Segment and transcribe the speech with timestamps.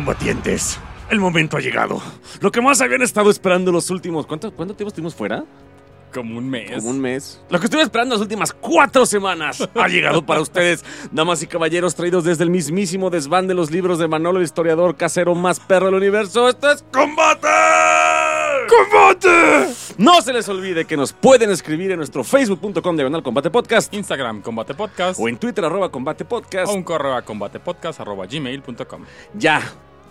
[0.00, 2.00] combatientes, el momento ha llegado.
[2.40, 4.24] Lo que más habían estado esperando los últimos...
[4.24, 5.44] ¿Cuánto, cuánto tiempo estuvimos fuera?
[6.10, 6.72] Como un mes.
[6.72, 7.38] Como un mes.
[7.50, 10.82] Lo que estuve esperando las últimas cuatro semanas ha llegado para ustedes,
[11.12, 14.96] damas y caballeros, traídos desde el mismísimo desván de los libros de Manolo, el historiador
[14.96, 16.48] casero más perro del universo.
[16.48, 17.46] ¡Esto es Combate!
[18.68, 19.68] ¡Combate!
[19.98, 24.40] No se les olvide que nos pueden escribir en nuestro facebook.com diagonal combate podcast Instagram,
[24.40, 25.20] Combate Podcast.
[25.20, 26.72] o en Twitter arroba combate podcast.
[26.72, 29.04] o un correo a combatepodcast arroba gmail.com.
[29.34, 29.60] Ya,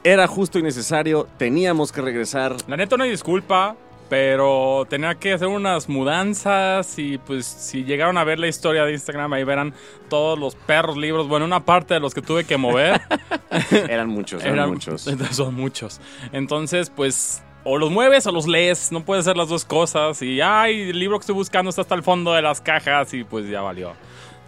[0.03, 2.55] era justo y necesario, teníamos que regresar.
[2.67, 3.75] La neta no hay disculpa,
[4.09, 8.93] pero tenía que hacer unas mudanzas y pues si llegaron a ver la historia de
[8.93, 9.73] Instagram ahí verán
[10.09, 13.01] todos los perros libros, bueno, una parte de los que tuve que mover.
[13.89, 15.01] Eran muchos, eran, Eran- muchos.
[15.31, 16.01] Son muchos.
[16.31, 18.91] Entonces, pues, o los mueves o los lees.
[18.91, 20.21] No puedes hacer las dos cosas.
[20.21, 23.23] Y, ay, el libro que estoy buscando está hasta el fondo de las cajas y
[23.23, 23.93] pues ya valió.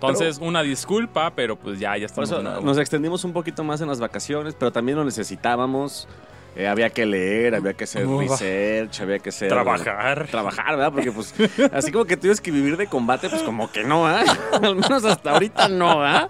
[0.09, 3.81] Entonces, una disculpa, pero pues ya, ya Por estamos eso nos extendimos un poquito más
[3.81, 6.07] en las vacaciones, pero también lo necesitábamos.
[6.53, 9.47] Eh, había que leer, había que hacer research, había que hacer...
[9.47, 10.27] Trabajar.
[10.29, 10.91] Trabajar, ¿verdad?
[10.91, 11.33] Porque pues
[11.71, 14.21] así como que tienes que vivir de combate, pues como que no, ¿ah?
[14.61, 16.29] Al menos hasta ahorita no, ¿ah?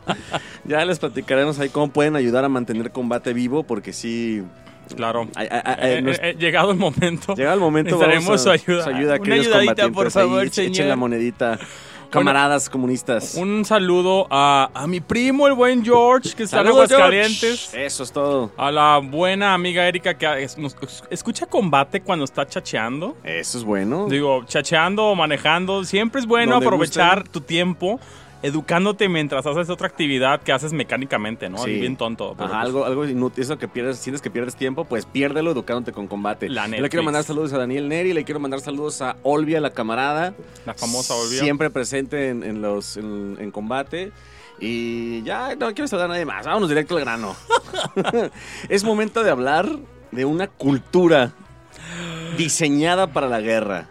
[0.63, 4.43] Ya les platicaremos ahí cómo pueden ayudar a mantener combate vivo, porque sí...
[4.95, 5.27] Claro.
[5.35, 7.33] ay, ay, ay, Eh, nos- eh, eh, llegado el momento.
[7.33, 8.83] Llega el momento, Necesitaremos a- su ayuda.
[8.83, 11.57] su ayuda, Una ayudadita, por favor, ahí, eche- echen la monedita.
[12.11, 13.35] Camaradas comunistas.
[13.35, 17.73] Un saludo a, a mi primo, el buen George, que está en Aguascalientes.
[17.73, 18.51] Eso es todo.
[18.57, 20.75] A la buena amiga Erika que es- nos
[21.09, 23.15] escucha combate cuando está chacheando.
[23.23, 24.07] Eso es bueno.
[24.09, 27.31] Digo, chacheando o manejando, siempre es bueno Donde aprovechar gusten.
[27.31, 27.99] tu tiempo
[28.41, 31.59] educándote mientras haces otra actividad que haces mecánicamente, ¿no?
[31.59, 31.79] Sí.
[31.79, 32.31] Bien tonto.
[32.31, 35.91] Ajá, pues, algo, algo inútil, eso que pierdes, sientes que pierdes tiempo, pues piérdelo educándote
[35.91, 36.49] con combate.
[36.49, 39.61] La Yo le quiero mandar saludos a Daniel Neri, le quiero mandar saludos a Olvia,
[39.61, 40.33] la camarada.
[40.65, 41.39] La famosa Olvia.
[41.39, 44.11] Siempre presente en, en los, en, en combate.
[44.59, 47.35] Y ya no quiero saludar a nadie más, vámonos directo al grano.
[48.69, 49.67] es momento de hablar
[50.11, 51.33] de una cultura
[52.37, 53.89] diseñada para la guerra.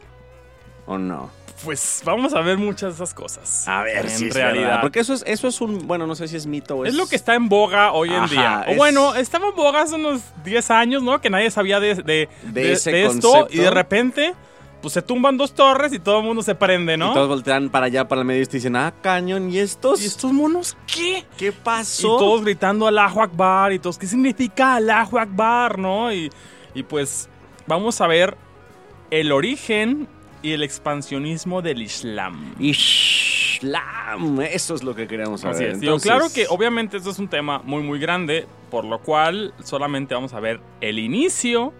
[0.86, 1.30] ¿O no?
[1.64, 3.66] Pues vamos a ver muchas de esas cosas.
[3.68, 4.64] A ver en realidad.
[4.66, 4.80] verdad.
[4.80, 6.90] Porque eso es, eso es un, bueno, no sé si es mito o es...
[6.92, 8.64] Es lo que está en boga hoy en Ajá, día.
[8.68, 11.20] O bueno, estaba en boga hace unos 10 años, ¿no?
[11.20, 13.30] Que nadie sabía de, de, de- ese de esto.
[13.32, 13.54] concepto.
[13.54, 14.34] Y de repente,
[14.80, 17.10] pues se tumban dos torres y todo el mundo se prende, ¿no?
[17.10, 20.00] Y todos voltean para allá, para el medio y te dicen, ah, cañón, ¿y estos?
[20.02, 21.26] ¿Y estos monos qué?
[21.36, 22.16] ¿Qué Y pasó?
[22.16, 26.10] todos gritando Allahu Akbar y todos, ¿qué significa Allahu Akbar, no?
[26.12, 26.30] Y,
[26.74, 27.28] y pues
[27.66, 28.36] vamos a ver
[29.10, 30.08] el origen
[30.42, 32.54] y el expansionismo del Islam.
[32.58, 35.56] Islam, eso es lo que queríamos saber.
[35.56, 35.80] Así es.
[35.80, 39.54] Digo, Entonces, claro que obviamente esto es un tema muy muy grande, por lo cual
[39.62, 41.72] solamente vamos a ver el inicio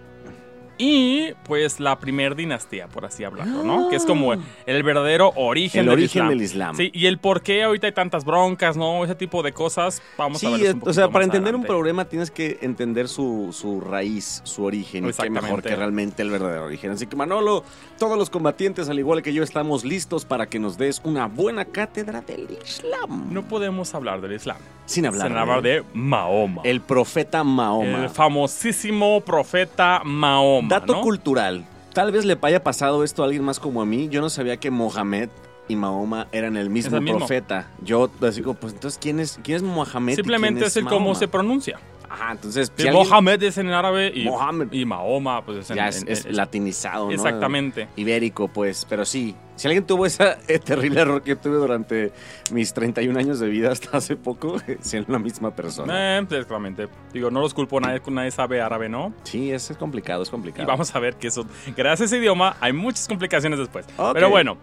[0.83, 3.87] y pues la primer dinastía, por así hablarlo, ¿no?
[3.89, 6.29] Que es como el verdadero origen, El del, origen Islam.
[6.29, 6.75] del Islam.
[6.75, 9.03] Sí, y el por qué ahorita hay tantas broncas, ¿no?
[9.03, 10.75] Ese tipo de cosas, vamos a Sí, ver.
[10.81, 15.07] o sea, para entender un problema tienes que entender su, su raíz, su origen.
[15.07, 16.89] Y qué mejor que realmente el verdadero origen.
[16.91, 17.63] Así que Manolo,
[17.99, 21.65] todos los combatientes, al igual que yo, estamos listos para que nos des una buena
[21.65, 23.31] cátedra del Islam.
[23.31, 24.57] No podemos hablar del Islam.
[24.87, 26.63] Sin hablar, Sin hablar de Mahoma.
[26.65, 28.03] El profeta Mahoma.
[28.03, 30.67] El famosísimo profeta Mahoma.
[30.79, 31.01] Dato ¿no?
[31.01, 31.65] cultural.
[31.93, 34.07] Tal vez le haya pasado esto a alguien más como a mí.
[34.09, 35.29] Yo no sabía que Mohamed
[35.67, 37.19] y Mahoma eran el mismo, Es el mismo.
[37.19, 37.67] profeta.
[37.83, 40.15] Yo así como, pues entonces, ¿quién es, quién es Mohamed?
[40.15, 41.79] Simplemente es el cómo se pronuncia.
[42.09, 46.01] Ajá, entonces, si alguien- Mohamed es en árabe y, Mahoma pues es en, ya es,
[46.01, 47.11] en- es en- latinizado, ¿no?
[47.13, 47.87] Exactamente.
[47.95, 49.33] Ibérico, pues, pero sí.
[49.61, 52.11] Si alguien tuvo ese terrible error que tuve durante
[52.51, 56.17] mis 31 años de vida hasta hace poco, es la misma persona.
[56.17, 56.89] Eh, pues.
[57.13, 59.13] Digo, no los culpo, nadie, nadie sabe árabe, ¿no?
[59.21, 60.67] Sí, es, es complicado, es Y complicado.
[60.67, 61.45] vamos a ver que eso,
[61.77, 63.85] gracias a ese idioma, hay muchas complicaciones después.
[64.13, 64.57] Pero bueno,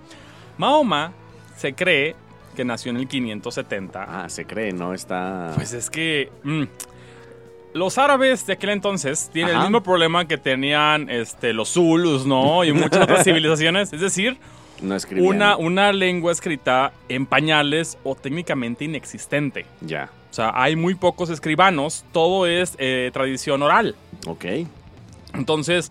[0.56, 1.12] Mahoma
[1.56, 2.16] se cree
[2.56, 4.02] que nació en el 570.
[4.02, 4.94] Ah, se cree, ¿no?
[4.94, 5.52] Está...
[5.54, 6.64] Pues es que mm,
[7.74, 9.64] los árabes de aquel entonces tienen Ajá.
[9.66, 12.64] el mismo problema que tenían este, los zulus, ¿no?
[12.64, 13.92] Y muchas otras civilizaciones.
[13.92, 14.38] Es decir,
[14.82, 19.66] no una, una lengua escrita en pañales o técnicamente inexistente.
[19.80, 23.94] Ya, O sea, hay muy pocos escribanos, todo es eh, tradición oral.
[24.26, 24.44] ok.
[25.34, 25.90] Entonces,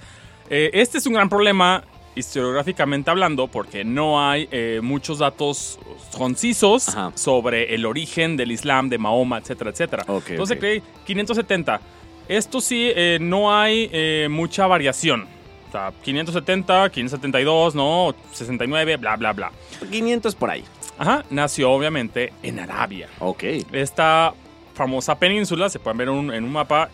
[0.49, 1.83] eh, este es un gran problema
[2.15, 5.77] historiográficamente hablando porque no hay eh, muchos datos
[6.17, 7.11] concisos Ajá.
[7.13, 10.05] sobre el origen del Islam, de Mahoma, etcétera, etcétera.
[10.27, 10.59] Entonces, ok.
[10.59, 11.79] cree 570.
[12.27, 12.91] Esto sí,
[13.21, 15.27] no hay mucha variación.
[15.67, 18.15] O sea, 570, 572, ¿no?
[18.31, 19.51] 69, bla, bla, bla.
[19.91, 20.63] 500 por ahí.
[20.97, 23.07] Ajá, nació obviamente en Arabia.
[23.19, 23.43] Ok.
[23.71, 24.33] Esta
[24.73, 26.89] famosa península, se pueden ver en un, en un mapa,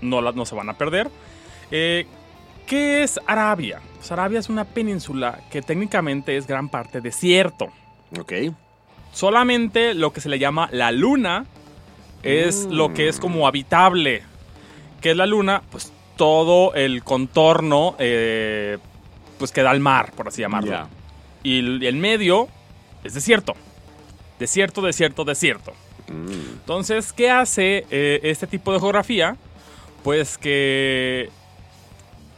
[0.00, 1.10] no, la- no se van a perder.
[1.70, 2.06] Eh,
[2.66, 3.80] ¿Qué es Arabia?
[3.96, 7.68] Pues Arabia es una península que técnicamente es gran parte desierto.
[8.18, 8.32] Ok.
[9.12, 11.46] Solamente lo que se le llama la luna
[12.22, 12.72] es Mm.
[12.72, 14.22] lo que es como habitable.
[15.00, 15.62] ¿Qué es la luna?
[15.70, 18.76] Pues todo el contorno, eh,
[19.38, 20.86] pues queda al mar, por así llamarlo.
[21.42, 22.46] Y el, el medio
[23.02, 23.54] es desierto.
[24.38, 25.72] Desierto, desierto, desierto.
[26.08, 26.30] Mm.
[26.58, 29.38] Entonces, ¿qué hace eh, este tipo de geografía?
[30.04, 31.30] Pues que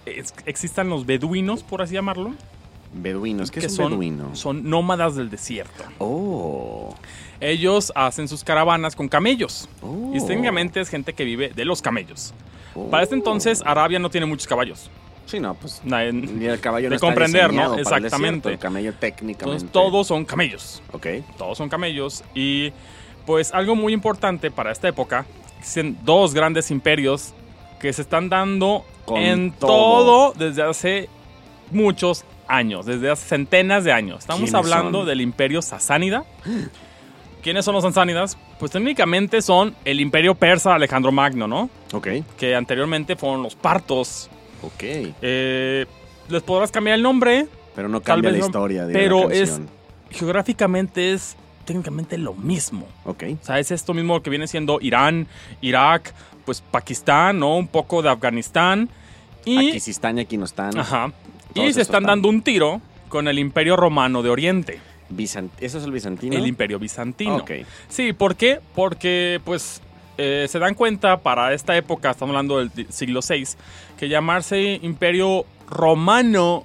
[0.06, 2.34] es- existan los beduinos, por así llamarlo,
[2.94, 4.36] Beduinos, ¿qué que es un son, beduino?
[4.36, 5.82] son nómadas del desierto.
[5.98, 6.94] Oh.
[7.40, 9.68] Ellos hacen sus caravanas con camellos.
[9.80, 10.12] Oh.
[10.14, 12.32] Y técnicamente es gente que vive de los camellos.
[12.74, 12.88] Oh.
[12.90, 14.90] Para este entonces, Arabia no tiene muchos caballos.
[15.26, 15.80] Sí, no, pues.
[15.84, 17.62] Na- en- Ni el caballo no de está comprender, ¿no?
[17.62, 18.18] para el Exactamente.
[18.18, 19.42] desierto, El camello técnicamente.
[19.44, 20.82] Entonces, todos son camellos.
[20.92, 21.06] Ok.
[21.38, 22.22] Todos son camellos.
[22.34, 22.72] Y
[23.24, 25.24] pues algo muy importante para esta época,
[25.58, 27.32] existen dos grandes imperios
[27.80, 29.68] que se están dando Con en todo.
[29.68, 30.32] todo.
[30.36, 31.08] desde hace
[31.70, 34.18] muchos años, desde hace centenas de años.
[34.20, 35.08] Estamos ¿Quiénes hablando son?
[35.08, 36.24] del imperio sasánida.
[37.42, 38.38] ¿Quiénes son los sasánidas?
[38.58, 41.68] Pues técnicamente son el imperio persa Alejandro Magno, ¿no?
[41.92, 42.08] Ok.
[42.38, 44.30] Que anteriormente fueron los partos.
[44.62, 44.82] Ok.
[45.22, 45.86] Eh,
[46.28, 49.60] les podrás cambiar el nombre, Pero no cambia la historia de pero la es-
[50.10, 52.86] geográficamente es técnicamente lo mismo.
[53.04, 53.24] Ok.
[53.42, 55.26] O sea, es esto mismo que viene siendo Irán,
[55.60, 57.56] Irak, pues Pakistán, ¿no?
[57.56, 58.88] Un poco de Afganistán.
[59.44, 60.78] Y, Aquí sí están y aquí no están.
[60.78, 61.12] ajá,
[61.54, 62.04] y se están.
[62.04, 64.80] dando un tiro con el Imperio Romano de Oriente,
[65.16, 66.36] Bizant- ¿Eso es el bizantino?
[66.36, 67.36] el Imperio Bizantino.
[67.36, 67.50] Ok.
[67.88, 68.60] Sí, ¿por qué?
[68.74, 69.80] Porque, pues,
[70.18, 73.44] eh, se dan cuenta para esta época, estamos hablando del siglo VI,
[73.98, 76.64] que llamarse Imperio Romano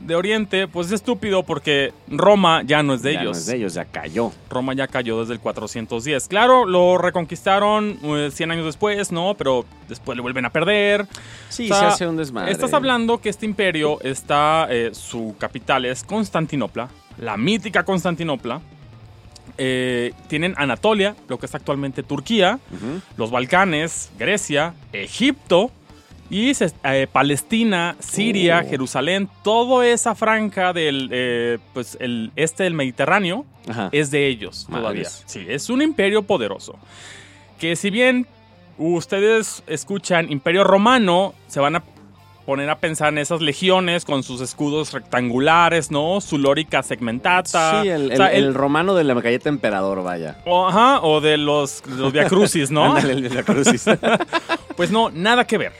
[0.00, 3.32] de Oriente, pues es estúpido porque Roma ya no es de Ya ellos.
[3.36, 4.30] No es de ellos, ya cayó.
[4.48, 6.28] Roma ya cayó desde el 410.
[6.28, 9.34] Claro, lo reconquistaron eh, 100 años después, ¿no?
[9.36, 11.06] Pero después le vuelven a perder.
[11.48, 12.52] Sí, O sea, se hace un desmadre.
[12.52, 18.60] Estás hablando que este imperio está, eh, su capital es Constantinopla, la mítica Constantinopla.
[19.60, 22.60] Eh, tienen Anatolia, lo que es actualmente Turquía,
[23.16, 25.72] los Balcanes, Grecia, Egipto
[26.30, 26.52] y
[26.84, 28.68] eh, Palestina, Siria, Oh.
[28.70, 33.88] Jerusalén, toda esa franja del eh, pues el este del Mediterráneo Ajá.
[33.90, 35.06] es de ellos todavía.
[35.08, 36.76] Sí, es un imperio poderoso.
[37.58, 38.26] Que si bien
[38.76, 41.82] ustedes escuchan Imperio Romano, se van a
[42.48, 46.18] poner a pensar en esas legiones con sus escudos rectangulares, ¿no?
[46.22, 47.82] Su lórica segmentata.
[47.82, 50.38] Sí, el, O sea, el- el- el romano de la galleta emperador, vaya.
[50.46, 52.86] o, ajá, o de los, los Via Crucis, ¿no?
[52.86, 53.84] Ándale, el de la crucis.
[54.76, 55.72] Pues no, nada que ver.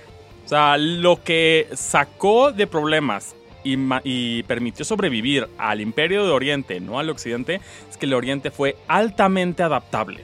[0.44, 3.34] O sea, lo que sacó de problemas
[3.64, 8.12] y, ma- y permitió sobrevivir al imperio de Oriente, no al occidente, es que el
[8.12, 10.22] Oriente fue altamente adaptable.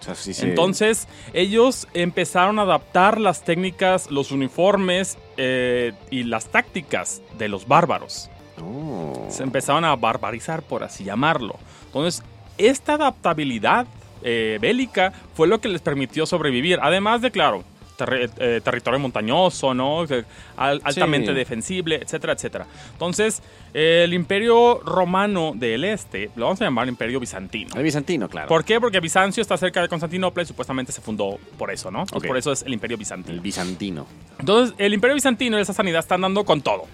[0.00, 6.24] O sea, sí se- Entonces, ellos empezaron a adaptar las técnicas, los uniformes eh, y
[6.24, 8.30] las tácticas de los bárbaros.
[8.62, 9.26] Oh.
[9.28, 11.56] Se empezaron a barbarizar, por así llamarlo.
[11.86, 12.22] Entonces,
[12.58, 13.86] esta adaptabilidad
[14.22, 16.78] eh, bélica fue lo que les permitió sobrevivir.
[16.82, 17.64] Además de, claro,
[18.08, 20.02] eh, territorio montañoso, ¿no?
[20.56, 21.34] Al- altamente Sí.
[21.34, 22.66] defensible, etcétera, etcétera.
[22.92, 23.42] Entonces,
[23.74, 27.74] eh, el imperio romano del este, lo vamos a llamar imperio bizantino.
[27.76, 28.48] El bizantino, claro.
[28.48, 28.80] ¿Por qué?
[28.80, 32.04] Porque Bizancio está cerca de Constantinopla y supuestamente se fundó por eso, ¿no?
[32.06, 33.34] Por eso es el imperio bizantino.
[33.34, 34.06] El bizantino.
[34.38, 36.86] Entonces, el imperio bizantino y esa sanidad están dando con todo.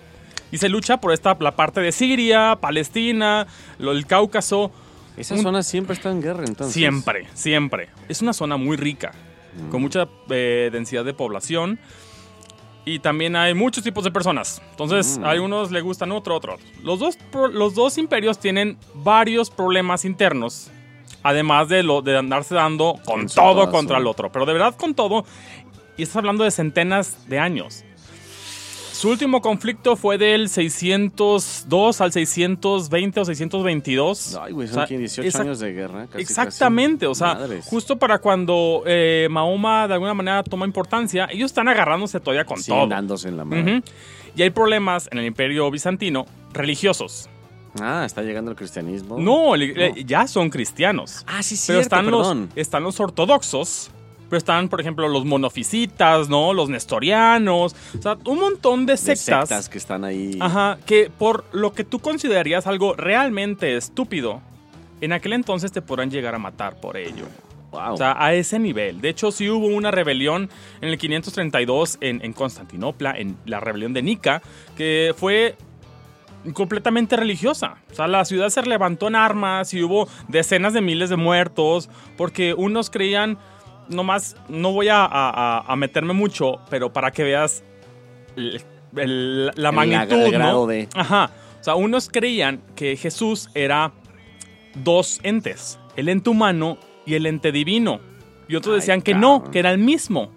[0.53, 3.47] Y se lucha por esta, la parte de Siria, Palestina,
[3.79, 4.71] lo, el Cáucaso.
[5.17, 6.75] Esas Un- zonas siempre están en guerra, entonces.
[6.75, 7.89] Siempre, siempre.
[8.09, 9.13] Es una zona muy rica,
[9.57, 9.71] Mm.
[9.71, 11.79] con mucha eh, densidad de población.
[12.85, 14.63] Y también hay muchos tipos de personas.
[14.71, 15.25] Entonces, Mm.
[15.25, 16.57] a algunos le gustan otro, otro.
[16.85, 17.19] Los dos,
[17.53, 20.71] los dos imperios tienen varios problemas internos.
[21.25, 24.31] Además de, lo, de andarse dando con todo contra el otro.
[24.31, 25.25] Pero de verdad con todo.
[25.97, 27.85] Y estás hablando de centenas de años.
[28.97, 34.39] Su último conflicto fue del 602 al 620 o 622.
[34.41, 36.07] Ay, güey, O son sea, 18 exact- años de guerra.
[36.07, 37.11] casi, Exactamente, casi.
[37.11, 37.67] o sea, Madres.
[37.67, 42.57] justo para cuando eh, Mahoma de alguna manera toma importancia, ellos están agarrándose todavía con
[42.59, 42.89] Siguen todo.
[42.89, 43.83] dándose en la mano.
[44.35, 46.25] Y hay problemas en el imperio bizantino
[46.55, 47.29] religiosos.
[47.81, 49.19] Ah, está llegando el cristianismo.
[49.19, 51.23] No, eh, ya son cristianos.
[51.27, 52.49] Ah, sí, pero cierto, están perdón.
[52.49, 53.91] los, están los ortodoxos,
[54.29, 56.53] pero están, por ejemplo, los monofisitas, ¿no?
[56.53, 57.77] Los nestorianos.
[57.99, 59.49] O sea, un montón de De sectas.
[59.49, 60.37] sectas que están ahí.
[60.41, 64.41] Ajá, que por lo que tú considerarías algo realmente estúpido,
[65.01, 67.25] en aquel entonces te podrán llegar a matar por ello.
[67.73, 67.95] Wow.
[67.95, 69.01] O sea, a ese nivel.
[69.01, 70.49] De hecho, sí hubo una rebelión
[70.81, 74.41] en el 532 en, en Constantinopla, en la rebelión de Nica,
[74.77, 75.57] que fue
[76.53, 77.79] completamente religiosa.
[77.91, 81.89] O sea, la ciudad se levantó en armas y hubo decenas de miles de muertos,
[82.17, 83.37] porque unos creían,
[83.89, 87.63] nomás, no voy a, a- meterme mucho, pero para que veas
[88.37, 88.61] el-
[88.97, 90.67] el- la magnitud, grado ¿no?
[90.67, 91.31] de- Ajá.
[91.61, 93.93] O sea, unos creían que Jesús era
[94.75, 98.01] dos entes, el ente humano y el ente divino.
[98.49, 99.43] Y otros Ay, decían que cabrón.
[99.45, 100.31] no, que era el mismo.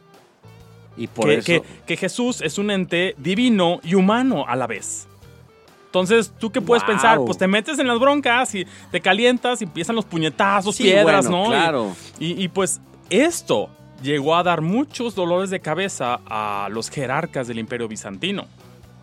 [0.98, 1.46] Y por que, eso.
[1.46, 5.08] que- que Jesús es un ente divino y humano a la vez.
[5.86, 6.92] Entonces, ¿tú qué puedes Wow.
[6.94, 7.18] pensar?
[7.26, 11.28] Pues te metes en las broncas y te calientas y empiezan los puñetazos, Sí, piedras,
[11.28, 11.46] bueno, ¿no?
[11.46, 11.96] Y- Claro.
[12.20, 12.80] Y, y, pues
[13.10, 13.70] esto
[14.02, 18.46] llegó a dar muchos dolores de cabeza a los jerarcas del Imperio Bizantino.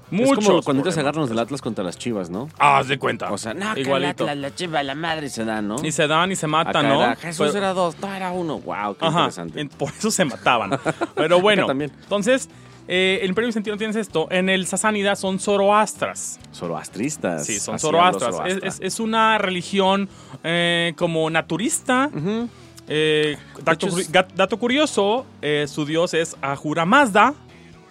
[0.08, 0.38] Muchos.
[0.38, 0.98] es como cuando problemas.
[0.98, 2.48] agarrarnos del Atlas contra las chivas, ¿no?
[2.60, 3.32] Haz de cuenta.
[3.32, 4.22] O sea, no, que el igualito.
[4.22, 5.76] Atlas, la chiva, la madre se da, ¿no?
[5.84, 7.02] Y se dan y se matan, Acá ¿no?
[7.02, 8.60] era, Jesús Pero- era dos, no era uno.
[8.60, 9.66] Wow, qué Ajá, interesante.
[9.76, 10.78] por eso se mataban.
[11.16, 11.90] Pero bueno, también.
[12.04, 12.48] entonces,
[12.86, 14.28] eh, el Imperio Bizantino tienes esto.
[14.30, 16.38] En el Sasánida son zoroastras.
[16.54, 17.44] Zoroastristas.
[17.44, 18.30] Sí, son zoroastras.
[18.30, 18.68] Es, zoroastra.
[18.68, 20.08] es- es una religión
[20.44, 22.10] eh, como naturista.
[22.14, 22.48] Ujú.
[22.88, 24.10] Eh, dato, curi-
[24.58, 27.34] curioso, eh, su dios es Ahura Mazda.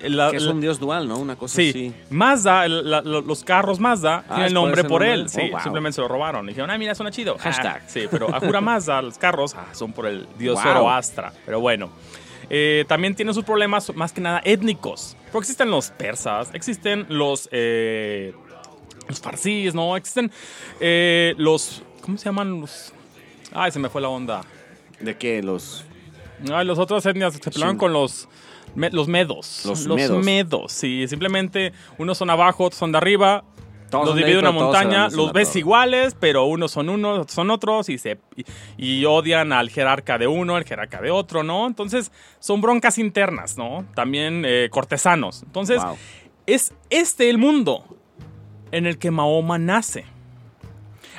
[0.02, 1.18] La- Que es un dios dual, ¿no?
[1.18, 1.94] Una cosa Sí, así.
[2.10, 5.14] Mazda, el- la- lo- los carros Mazda Ah, tienen ¿es el nombre por nombre?
[5.14, 5.30] él.
[5.30, 5.60] Sí, Oh, wow.
[5.62, 6.46] simplemente se lo robaron.
[6.46, 7.38] Dijeron, ah, mira, suena chido.
[7.40, 7.82] Hashtag.
[7.84, 10.64] Ah, sí, pero Ahura Mazda, los carros, ah, son por el dios Wow.
[10.64, 11.34] Zoroastra.
[11.46, 11.90] Pero bueno.
[12.50, 15.18] Eh, también tiene sus problemas más que nada étnicos.
[15.32, 18.34] Porque existen los persas, existen los, eh,
[19.08, 19.20] los
[19.74, 19.98] ¿no?
[19.98, 20.32] Existen
[20.80, 21.82] eh, los...
[22.02, 22.94] ¿Cómo se llaman los...?
[23.52, 24.42] Ay, se me fue la onda.
[25.00, 25.42] ¿De qué?
[25.44, 25.86] Los.
[26.52, 28.28] Ay, los otros etnias se pelearon con los,
[28.76, 29.64] me- los medos.
[29.66, 29.86] Los
[30.24, 30.72] medos.
[30.72, 31.08] sí.
[31.08, 33.44] Simplemente unos son abajo, otros son de arriba.
[33.90, 35.60] Todos los divide una montaña, los ves torre.
[35.60, 38.44] iguales, pero unos son unos, otros son otros y se y,
[38.78, 41.68] y odian al jerarca de uno, al jerarca de otro, ¿no?
[41.68, 43.86] Entonces son broncas internas, ¿no?
[43.94, 45.44] También eh, cortesanos.
[45.44, 45.96] Entonces Wow.
[46.48, 47.86] es este el mundo
[48.72, 50.06] en el que Mahoma nace.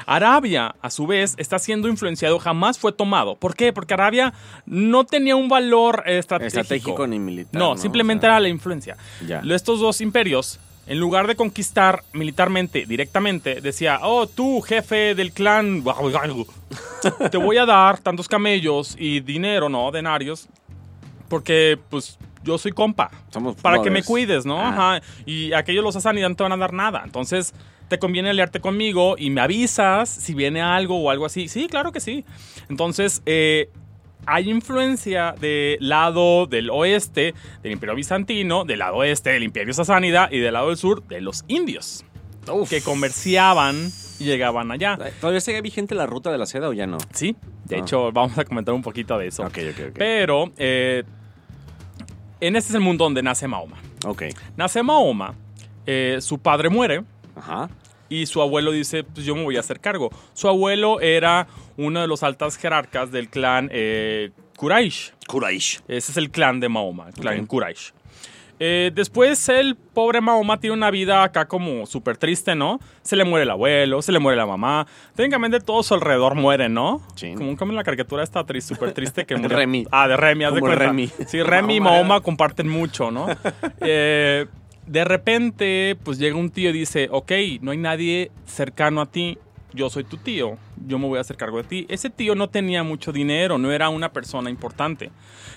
[0.07, 3.35] Arabia, a su vez, está siendo influenciado, jamás fue tomado.
[3.35, 3.73] ¿Por qué?
[3.73, 4.33] Porque Arabia
[4.65, 6.61] no tenía un valor eh, estratégico.
[6.61, 7.61] Estratégico ni militar.
[7.61, 8.97] No, simplemente O sea, era la influencia.
[9.27, 9.43] Ya.
[9.51, 15.83] Estos dos imperios, en lugar de conquistar militarmente directamente, decía, oh, tú, jefe del clan,
[17.31, 19.91] te voy a dar tantos camellos y dinero, ¿no?
[19.91, 20.49] Denarios,
[21.29, 23.11] porque pues yo soy compa.
[23.31, 24.61] Somos Para que me cuides, ¿no?
[24.61, 24.69] Ah.
[24.69, 25.03] Ajá.
[25.27, 27.03] Y aquellos los sasánidas no te van a dar nada.
[27.05, 27.53] Entonces,
[27.89, 31.49] te conviene aliarte conmigo y me avisas si viene algo o algo así.
[31.49, 32.25] Sí, claro que sí.
[32.69, 33.69] Entonces, eh,
[34.27, 40.29] hay influencia del lado del oeste del Imperio Bizantino, del lado oeste del Imperio Sasánida
[40.33, 42.05] y del lado del sur de los indios,
[42.51, 42.69] Uf.
[42.69, 43.77] que comerciaban
[44.19, 44.99] y llegaban allá.
[45.21, 46.99] ¿Todavía sigue vigente la ruta de la seda o ya no?
[47.13, 47.79] Sí, de Ah.
[47.81, 49.43] hecho, vamos a comentar un poquito de eso.
[49.45, 49.95] Ok, ok, ok.
[49.97, 51.05] Pero, eh,
[52.41, 53.77] en este es el mundo donde nace Mahoma.
[54.07, 54.25] Ok.
[54.57, 55.35] Nace Mahoma,
[55.87, 57.03] eh, su padre muere
[57.37, 57.69] Ajá.
[58.09, 60.11] y su abuelo dice, pues yo me voy a hacer cargo.
[60.33, 65.13] Su abuelo era uno de los altas jerarcas del clan eh, Quraysh.
[65.29, 65.81] Quraysh.
[65.89, 67.47] Ese es el clan de Mahoma, el clan Ok.
[67.49, 67.93] Quraysh.
[68.59, 72.81] Eh, después el pobre Mahoma tiene una vida acá como súper triste, ¿no?
[73.03, 74.87] Se le muere el abuelo, se le muere la mamá.
[75.15, 77.03] Técnicamente todo su alrededor muere, ¿no?
[77.17, 77.35] Sí.
[77.35, 79.59] Como, como en la caricatura está triste, súper triste que murió.
[79.59, 79.87] Remy.
[79.91, 80.79] Ah, de Remy, haz de cuenta.
[80.87, 81.11] Remy.
[81.27, 81.81] Sí, Remy y.
[81.81, 83.27] Mahoma comparten mucho, ¿no?
[83.81, 84.47] Eh,
[84.87, 89.39] de repente, pues llega un tío y dice, ok, no hay nadie cercano a ti,
[89.73, 91.87] yo soy tu tío, yo me voy a hacer cargo de ti.
[91.89, 95.11] Ese tío no tenía mucho dinero, no era una persona importante.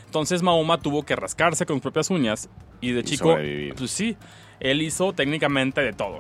[0.06, 2.50] Entonces Mahoma tuvo que rascarse con sus propias uñas
[2.82, 3.76] y de Y chico, sobrevivir.
[3.76, 4.18] pues sí,
[4.60, 6.20] él hizo técnicamente de todo,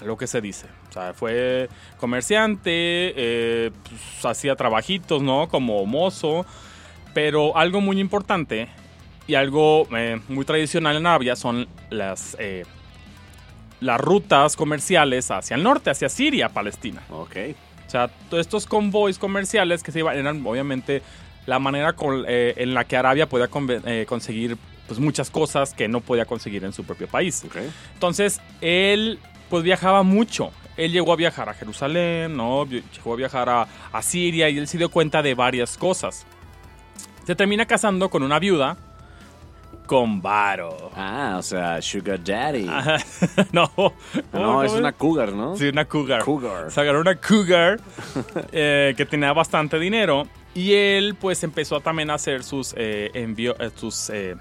[0.00, 0.66] a lo que se dice.
[0.88, 2.70] O sea, fue comerciante,
[3.16, 5.48] eh, pues, hacía trabajitos, ¿no?
[5.48, 6.44] Como mozo,
[7.14, 8.68] pero algo muy importante
[9.26, 12.64] y algo eh, muy tradicional en Arabia son las, eh,
[13.80, 17.02] las rutas comerciales hacia el norte, hacia Siria, Palestina.
[17.10, 17.36] Ok.
[17.86, 21.02] O sea, todos estos convoys comerciales que se iban eran obviamente
[21.46, 23.48] la manera con- eh, en la que Arabia podía
[23.86, 27.42] eh, conseguir pues, muchas cosas que no podía conseguir en su propio país.
[27.46, 27.56] Ok.
[27.94, 30.52] Entonces, él pues viajaba mucho.
[30.76, 32.64] Él llegó a viajar a Jerusalén, ¿no?
[32.66, 36.24] Llegó a viajar a, a Siria y él se dio cuenta de varias cosas.
[37.26, 38.76] Se termina casando con una viuda
[39.90, 40.92] con varo.
[40.94, 42.68] Ah, o sea, Sugar Daddy.
[42.68, 42.98] Ajá.
[43.52, 43.68] no.
[43.76, 43.92] no,
[44.30, 45.56] ¿cómo es una cougar, ¿no?
[45.56, 46.22] Sí, una cougar.
[46.22, 46.70] Cougar.
[46.70, 47.80] Se agarró una cougar
[48.52, 53.56] eh, que tenía bastante dinero y él pues empezó también a hacer sus, eh, envío-
[53.58, 54.36] eh, sus eh,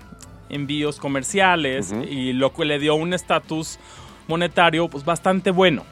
[0.50, 3.80] envíos comerciales y lo que le dio un estatus
[4.28, 5.84] monetario pues bastante bueno.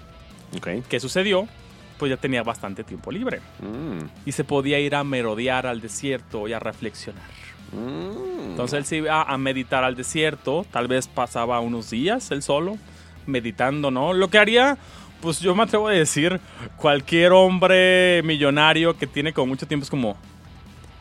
[0.56, 0.68] Ok.
[0.88, 1.48] ¿Qué sucedió?
[1.98, 4.06] Pues ya tenía bastante tiempo libre Mm.
[4.28, 7.24] y se podía ir a merodear al desierto y a reflexionar.
[7.72, 8.52] Mm.
[8.52, 12.78] Entonces él se iba a meditar al desierto, tal vez pasaba unos días él solo,
[13.26, 14.14] meditando, ¿no?
[14.14, 14.78] Lo que haría,
[15.22, 16.40] pues yo me atrevo a decir,
[16.78, 20.18] cualquier hombre millonario que tiene como mucho tiempo es como,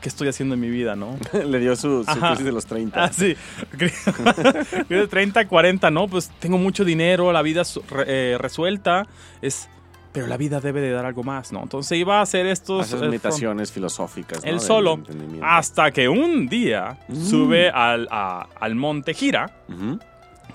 [0.01, 1.19] ¿qué estoy haciendo en mi vida, no?
[1.33, 3.05] Le dio su, su crisis de los 30.
[3.05, 3.37] Ah, sí.
[4.89, 6.09] de 30 a 40, ¿no?
[6.09, 7.63] Pues tengo mucho dinero, la vida
[8.07, 9.07] eh, resuelta.
[9.41, 9.69] Es,
[10.17, 11.63] pero la vida debe de dar algo más, ¿no?
[11.63, 12.87] Entonces iba a hacer estos...
[12.87, 14.43] Esas eh, meditaciones filosóficas.
[14.45, 14.59] ¿no?
[14.59, 14.99] solo,
[15.43, 17.25] hasta que un día Mm.
[17.27, 19.51] sube al, a- al monte Gira,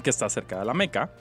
[0.04, 1.12] que está cerca de la Meca.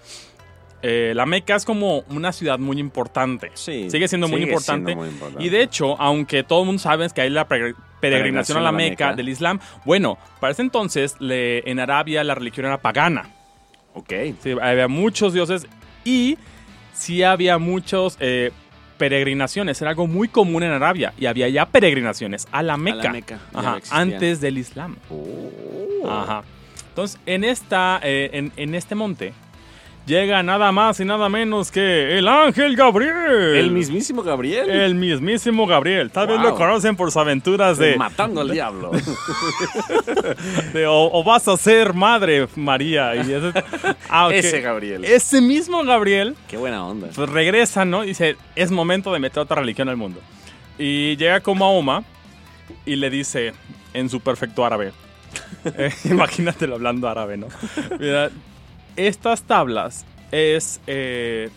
[0.82, 3.50] Eh, la Meca es como una ciudad muy importante.
[3.52, 4.92] Sí, Sigue siendo muy importante.
[4.92, 5.44] siendo muy importante.
[5.44, 9.12] Y de hecho, aunque todo el mundo sabe que hay la peregrinación a la Meca,
[9.14, 13.28] del Islam, bueno, para ese entonces le- en Arabia la religión era pagana.
[13.92, 14.12] Ok.
[14.42, 15.66] Sí, había muchos dioses
[16.04, 16.38] y
[16.92, 18.50] sí había muchos eh,
[18.98, 19.80] peregrinaciones.
[19.80, 23.10] Era algo muy común en Arabia y había ya peregrinaciones a la Meca.
[23.12, 24.12] Meca, ya Ajá, existían.
[24.12, 24.96] antes del Islam.
[25.10, 26.08] Oh.
[26.08, 26.42] Ajá.
[26.88, 29.32] Entonces, en, esta, eh, en, en este monte
[30.10, 33.54] llega nada más y nada menos que el ángel Gabriel.
[33.56, 34.68] El mismísimo Gabriel.
[34.68, 36.10] El mismísimo Gabriel.
[36.10, 38.90] Tal vez lo conocen por sus aventuras de, Matando al diablo.
[40.72, 43.14] de o, o vas a ser madre, María.
[43.14, 43.52] Y ese,
[44.10, 44.28] Ah.
[44.32, 45.04] Ese Gabriel.
[45.04, 47.08] Ese mismo Gabriel Qué buena onda.
[47.14, 48.02] pues regresa, ¿no?
[48.02, 50.20] Dice, es momento de meter otra religión al mundo.
[50.76, 52.02] Y llega con Mahoma
[52.84, 53.52] y le dice
[53.94, 54.92] en su perfecto árabe.
[55.64, 57.46] eh, imagínatelo hablando árabe, ¿no?
[58.00, 58.30] Mira,
[58.96, 61.50] estas tablas es eh,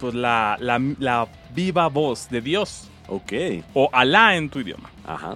[0.00, 3.32] pues la, la- la viva voz de Dios Ok.
[3.74, 4.90] o Alá en tu idioma.
[5.06, 5.34] Ajá.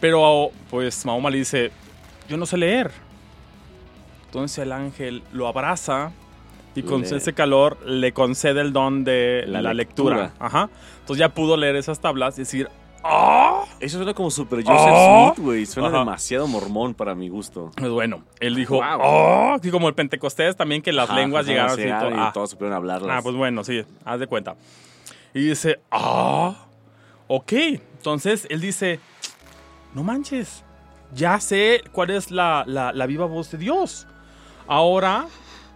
[0.00, 1.70] Pero pues Mahoma le dice,
[2.28, 2.90] yo no sé leer.
[4.26, 6.12] Entonces el ángel lo abraza
[6.74, 10.16] y con Le- ese calor le concede el don de la, La lectura.
[10.16, 10.46] lectura.
[10.46, 10.68] Ajá.
[11.00, 12.68] Entonces ya pudo leer esas tablas y decir.
[13.80, 15.32] Eso suena como Super Joseph Oh.
[15.34, 15.66] Smith, güey.
[15.66, 15.98] Suena Ajá.
[16.00, 17.70] demasiado mormón para mi gusto.
[17.76, 18.84] Pues bueno, él dijo, Wow.
[19.02, 19.56] ¡ah!
[19.62, 21.82] Y como el Pentecostés también que las Ajá, lenguas llegaron así.
[21.88, 22.30] todo, y ah.
[22.32, 23.18] todos supieron hablarlas.
[23.18, 24.56] Ah, pues bueno, sí, haz de cuenta.
[25.34, 26.54] Y dice, ah,
[27.28, 27.52] ok.
[27.52, 29.00] Entonces él dice,
[29.94, 30.64] no manches,
[31.14, 34.06] ya sé cuál es la, la- la viva voz de Dios.
[34.66, 35.26] Ahora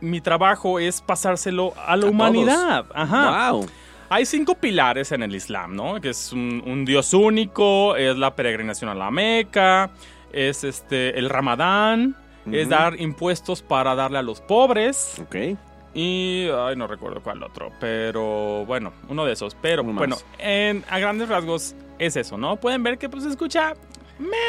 [0.00, 2.84] mi trabajo es pasárselo a la A humanidad.
[2.84, 2.96] todos.
[2.96, 3.52] Ajá.
[3.52, 3.66] Wow.
[4.12, 6.00] Hay cinco pilares en el Islam, ¿no?
[6.00, 9.90] Que es un, un Dios único, es la peregrinación a la Meca,
[10.32, 12.16] es este el Ramadán,
[12.50, 15.14] es dar impuestos para darle a los pobres.
[15.22, 15.36] Ok.
[15.94, 19.54] Y, ay, no recuerdo cuál otro, pero bueno, uno de esos.
[19.54, 22.56] Pero Uno bueno, en, a grandes rasgos es eso, ¿no?
[22.56, 23.74] Pueden ver que pues escucha,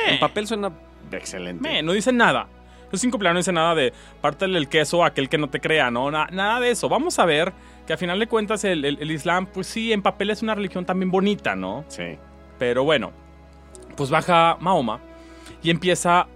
[0.08, 0.72] En papel suena
[1.12, 1.62] excelente.
[1.62, 2.48] me, no dice nada.
[2.92, 5.90] Los cinco no dice nada de pártele el queso a aquel que no te crea,
[5.92, 6.12] ¿no?
[6.12, 6.90] Na- nada de eso.
[6.90, 7.54] Vamos a ver
[7.88, 10.56] que a final de cuentas el, el- el Islam, pues sí, en papel es una
[10.56, 11.86] religión también bonita, ¿no?
[11.88, 12.18] Sí.
[12.60, 13.12] Pero bueno,
[13.96, 15.00] pues baja Mahoma
[15.64, 16.28] y empieza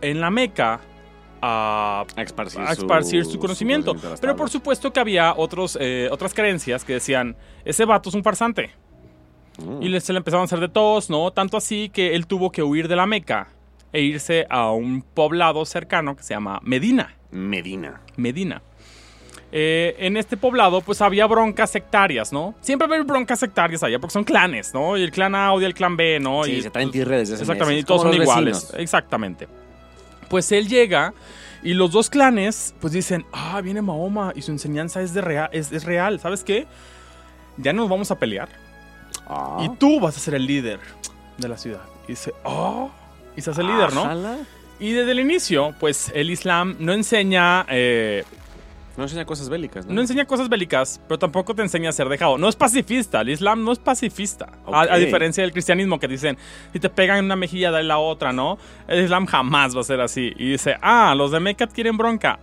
[0.00, 0.80] en la Meca
[1.42, 3.94] a A esparcir, a esparcir su, conocimiento.
[4.20, 8.22] Pero por supuesto que había otros, eh, otras creencias que decían, ese vato es un
[8.22, 8.72] farsante.
[9.58, 9.82] Mm.
[9.82, 11.30] Y se le empezaron a hacer de todos, ¿no?
[11.30, 13.48] Tanto así que él tuvo que huir de la Meca
[13.92, 17.14] e irse a un poblado cercano que se llama Medina.
[17.30, 18.00] Medina.
[18.16, 18.62] Medina.
[19.52, 22.54] Eh, en este poblado, pues había broncas sectarias, ¿no?
[22.60, 24.96] Siempre va a haber broncas sectarias allá porque son clanes, ¿no?
[24.96, 26.44] Y el clan A odia al clan B, ¿no?
[26.44, 28.54] Sí, y, se traen tirre desde hace Exactamente, meses, y todos son iguales.
[28.62, 28.80] vecinos.
[28.80, 29.48] Exactamente.
[30.28, 31.12] Pues él llega
[31.64, 35.50] y los dos clanes, pues dicen, ah, viene Mahoma y su enseñanza es, de rea-
[35.52, 36.68] es, es real, ¿sabes qué?
[37.56, 38.48] Ya nos vamos a pelear
[39.26, 39.58] Ah.
[39.64, 40.78] y tú vas a ser el líder
[41.38, 41.82] de la ciudad.
[42.06, 42.86] Y dice, ah,
[43.48, 44.02] hace el líder, ¿no?
[44.78, 47.66] Y desde el inicio, pues el Islam no enseña...
[47.68, 48.24] eh,
[48.96, 49.92] No enseña cosas bélicas, ¿no?
[49.94, 52.38] no enseña cosas bélicas, pero tampoco te enseña a ser dejado.
[52.38, 54.48] No es pacifista, el Islam no es pacifista.
[54.72, 56.38] A, a diferencia del cristianismo que dicen,
[56.72, 58.56] si te pegan en una mejilla, dale la otra, ¿no?
[58.88, 60.32] El Islam jamás va a ser así.
[60.36, 62.38] Y dice, ah, los de Mecca quieren bronca.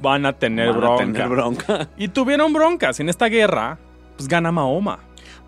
[0.00, 1.04] Van a tener Van a bronca.
[1.04, 1.88] tener bronca.
[1.98, 3.00] Y tuvieron broncas.
[3.00, 3.78] En esta guerra,
[4.16, 5.00] pues gana Mahoma.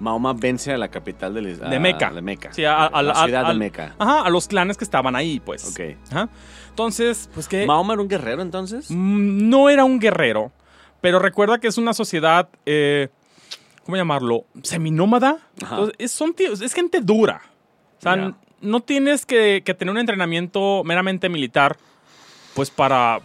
[0.02, 1.70] Mahoma vence a la capital del Islam.
[1.70, 2.10] De Meca.
[2.10, 2.52] De Meca.
[2.52, 3.94] Sí, a, a- la ciudad de Meca.
[3.98, 5.70] Ajá, a los clanes que estaban ahí, pues.
[5.70, 5.96] Ok.
[6.10, 6.28] Ajá.
[6.70, 7.66] Entonces, pues que...
[7.66, 8.90] ¿Mahoma era un guerrero entonces?
[8.90, 10.50] Mm, no era un guerrero,
[11.00, 13.08] pero recuerda que es una sociedad, eh,
[13.84, 14.44] ¿cómo llamarlo?
[14.62, 15.38] Seminómada.
[15.62, 15.74] Ajá.
[15.76, 17.42] Entonces, es, son tíos- es gente dura.
[17.98, 21.76] O sea, no tienes que, que tener un entrenamiento meramente militar,
[22.54, 23.20] pues para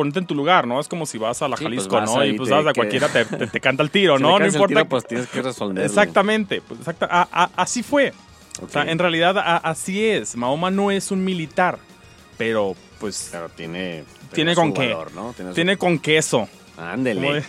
[0.00, 0.80] ponerte en tu lugar, ¿no?
[0.80, 2.24] Es como si vas a la Sí, pues Jalisco, ¿no?
[2.24, 4.38] Y pues vas a cualquiera te, te- te canta el tiro, Si ¿no?
[4.38, 4.74] No el importa.
[4.74, 5.84] tiro, pues tienes que resolverlo.
[5.84, 8.12] Exactamente, pues exacta- a- a- así fue.
[8.62, 10.36] O sea, en realidad a- así es.
[10.36, 11.78] Mahoma no es un militar,
[12.38, 14.04] pero pues Pero tiene...
[14.32, 14.96] Tiene con qué.
[15.14, 15.34] ¿no?
[15.54, 16.48] Tiene, su- con queso.
[16.78, 17.32] Ándele.
[17.34, 17.44] de-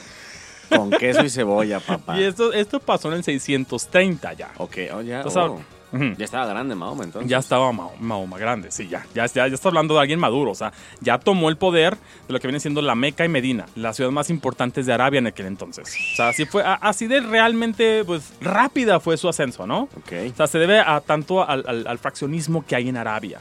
[0.76, 2.18] Con queso y cebolla, papá.
[2.20, 4.52] Y esto, esto pasó en el 630 ya.
[4.58, 5.18] Ok, oh, ya.
[5.18, 5.62] Entonces, oh.
[5.94, 6.14] Ujú.
[6.18, 7.30] Ya estaba grande Mahoma entonces.
[7.30, 10.52] Ya estaba Mah- Mahoma grande, sí, ya, ya, ya, ya está hablando de alguien maduro,
[10.52, 11.96] o sea, ya tomó el poder
[12.28, 15.20] de lo que viene siendo la Meca y Medina, las ciudades más importantes de Arabia
[15.20, 15.88] en aquel entonces.
[16.14, 19.90] O sea, así fue, así de realmente, pues, rápida fue su ascenso, ¿no?
[19.98, 20.14] Ok.
[20.32, 23.40] O sea, se debe a tanto al, al- al fraccionismo que hay en Arabia.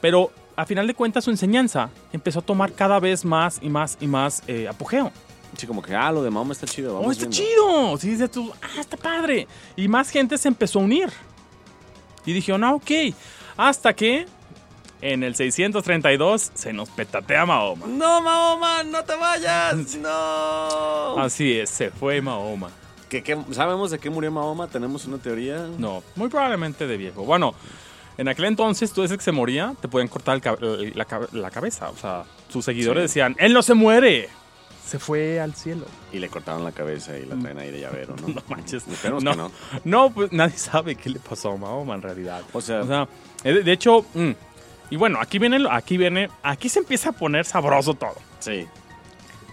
[0.00, 3.96] Pero, a final de cuentas, su enseñanza empezó a tomar cada vez más y más
[4.00, 5.12] y más eh, apogeo.
[5.56, 6.94] Sí, como que, ah, lo de Mahoma está chido.
[6.94, 7.36] Vamos ¡Oh, está viendo.
[7.36, 7.96] chido!
[7.98, 9.46] Sí, dices tú, ah, está padre.
[9.76, 11.10] Y más gente se empezó a unir.
[12.26, 12.90] Y dije, no, ok.
[13.56, 14.26] Hasta que
[15.00, 17.86] en el 632 se nos petatea Mahoma.
[17.86, 19.96] No, Mahoma, no te vayas.
[20.00, 21.18] No.
[21.18, 22.70] Así es, se fue Mahoma.
[23.08, 24.68] ¿Qué, qué- sabemos de qué murió Mahoma?
[24.68, 25.66] ¿Tenemos una teoría?
[25.78, 27.24] No, muy probablemente de viejo.
[27.24, 27.54] Bueno,
[28.16, 31.90] en aquel entonces, tú dices que se moría, te pueden cortar el la, la cabeza.
[31.90, 33.18] O sea, sus seguidores Sí.
[33.20, 34.28] decían, él no se muere.
[34.86, 35.86] Se fue al cielo.
[36.12, 38.28] Y le cortaron la cabeza y la traen ahí de llavero, ¿no?
[38.34, 38.86] No manches.
[38.86, 39.52] Esperemos no, que no.
[39.84, 42.42] no, pues nadie sabe qué le pasó a Mahoma en realidad.
[42.52, 43.08] O sea, O sea,
[43.44, 44.30] eh, de hecho, mm,
[44.90, 48.16] y bueno, aquí viene, aquí viene, aquí se empieza a poner sabroso todo.
[48.40, 48.66] sí.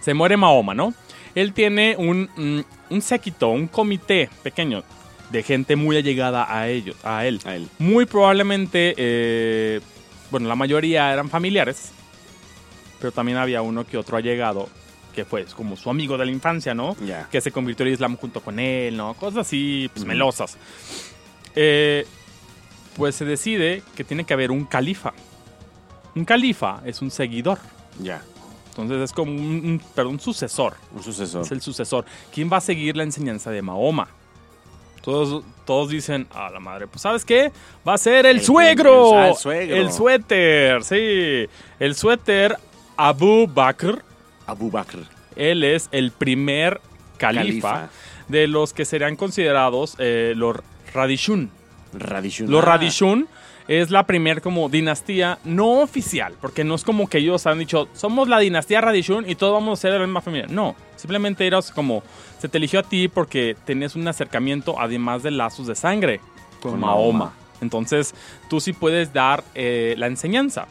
[0.02, 0.94] Se muere Mahoma, ¿no?
[1.34, 4.82] Él tiene un, mm, un séquito, un comité pequeño
[5.30, 7.38] de gente muy allegada a ellos, a él.
[7.44, 7.68] A él.
[7.78, 9.80] Muy probablemente, eh,
[10.30, 11.92] bueno, la mayoría eran familiares,
[12.98, 14.68] pero también había uno que otro allegado
[15.14, 16.96] que fue como su amigo de la infancia, ¿no?
[17.04, 17.28] Ya.
[17.30, 19.14] Que se convirtió en Islam junto con él, ¿no?
[19.14, 20.56] Cosas así, pues melosas.
[21.54, 22.06] Eh,
[22.96, 25.12] pues se decide que tiene que haber un califa.
[26.14, 27.58] Un califa es un seguidor.
[28.00, 28.22] Ya.
[28.70, 30.74] Entonces es como un, un- perdón, un sucesor.
[30.94, 31.42] Un sucesor.
[31.42, 32.04] Es el sucesor.
[32.32, 34.08] ¿Quién va a seguir la enseñanza de Mahoma?
[35.02, 37.50] Todos, todos dicen, a la madre, pues ¿sabes qué?
[37.88, 39.08] Va a ser el, El suegro.
[39.10, 39.76] primer- ah, el suegro.
[39.76, 41.48] El suéter, sí.
[41.78, 42.56] El suéter
[42.96, 44.04] Abu Bakr.
[44.50, 44.98] Abu Bakr.
[45.36, 46.80] Él es el primer
[47.18, 47.90] califa, Califa.
[48.28, 50.56] de los que serían considerados eh, los
[50.92, 51.50] Radishun.
[51.92, 52.50] Radishun.
[52.50, 53.28] Los Ah, Radishun
[53.68, 57.88] es la primer como dinastía no oficial, porque no es como que ellos han dicho,
[57.94, 60.46] somos la dinastía Radishun y todos vamos a ser de la misma familia.
[60.50, 62.02] No, simplemente eras como,
[62.38, 66.20] se te eligió a ti porque tenías un acercamiento además de lazos de sangre
[66.60, 67.18] con, Con Mahoma.
[67.18, 67.34] Mahoma.
[67.60, 68.14] Entonces,
[68.48, 70.66] tú sí puedes dar eh, la enseñanza.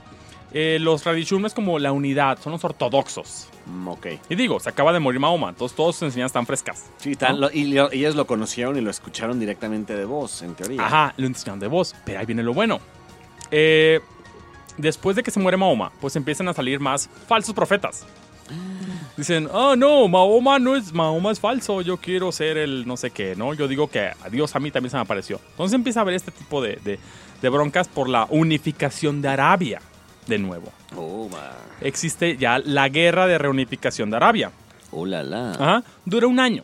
[0.54, 3.48] Eh, los Radishun es como la unidad, son los ortodoxos.
[3.68, 4.08] mm, Ok.
[4.30, 6.86] Y digo, se acaba de morir Mahoma, entonces todas sus enseñanzas están frescas.
[6.98, 7.42] Sí, tan- ¿no?
[7.48, 10.84] lo- y, lo- ellos lo conocieron y lo escucharon directamente de voz, en teoría.
[10.84, 12.80] Ajá, lo enseñaron de voz, pero ahí viene lo bueno.
[13.52, 14.00] Eh,
[14.78, 18.06] después de que se muere Mahoma, pues empiezan a salir más falsos profetas.
[19.18, 23.12] Dicen, oh no, Mahoma no es, Mahoma es falso, yo quiero ser el no sé
[23.12, 23.54] qué, ¿no?
[23.54, 25.40] Yo digo que a Dios a mí también se me apareció.
[25.52, 27.00] Entonces empieza a haber este tipo de, de-
[27.42, 29.82] de broncas por la unificación de Arabia,
[30.30, 30.72] de nuevo.
[30.96, 31.30] Oh.
[31.82, 34.52] Existe ya la guerra de reunificación de Arabia.
[34.92, 35.52] Oh, la, la.
[35.52, 36.64] Ajá, dura un año.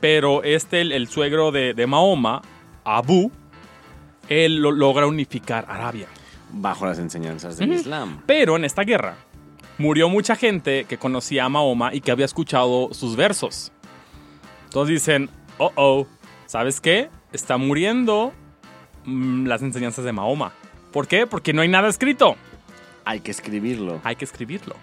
[0.00, 2.42] Pero este, el, el suegro de, de Mahoma,
[2.84, 3.30] Abu,
[4.28, 6.06] él lo- logra unificar Arabia.
[6.50, 7.72] Bajo las enseñanzas del.
[7.72, 8.22] Islam.
[8.26, 9.16] Pero en esta guerra
[9.78, 13.72] murió mucha gente que conocía a Mahoma y que había escuchado sus versos.
[14.66, 16.06] Entonces dicen, oh, oh,
[16.46, 17.08] ¿sabes qué?
[17.32, 18.32] Está muriendo
[19.04, 20.52] mm, las enseñanzas de Mahoma.
[20.92, 21.26] ¿Por qué?
[21.26, 22.36] Porque no hay nada escrito.
[23.04, 24.00] Hay que escribirlo.
[24.04, 24.76] Hay que escribirlo.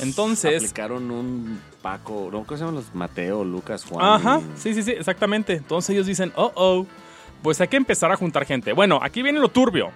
[0.00, 2.44] Entonces, Aplicaron un Paco, ¿no?
[2.44, 2.94] ¿Cómo se llaman los?
[2.94, 4.04] Mateo, Lucas, Juan.
[4.04, 5.54] Ajá, y- sí, sí, sí, exactamente.
[5.54, 6.86] Entonces ellos dicen, oh, oh,
[7.42, 8.72] pues hay que empezar a juntar gente.
[8.72, 9.90] Bueno, aquí viene lo turbio.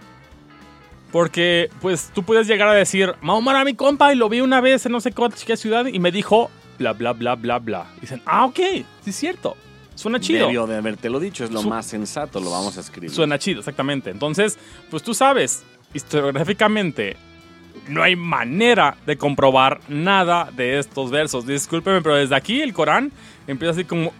[1.12, 4.60] Porque, pues, tú puedes llegar a decir, Mahoma era mi compa y lo vi una
[4.60, 5.12] vez en no sé
[5.46, 7.86] qué ciudad y me dijo, bla, bla, bla, bla, bla.
[8.00, 8.56] Dicen, ah, ok,
[9.04, 9.56] sí es cierto.
[9.94, 10.46] Suena chido.
[10.46, 13.10] Debió de habértelo dicho, es lo Su- más sensato, lo vamos a escribir.
[13.10, 14.08] Suena chido, exactamente.
[14.10, 14.58] Entonces,
[14.90, 17.16] pues tú sabes, historiográficamente,
[17.88, 21.46] no hay manera de comprobar nada de estos versos.
[21.46, 23.10] Discúlpeme, pero desde aquí el Corán
[23.46, 24.12] empieza así como,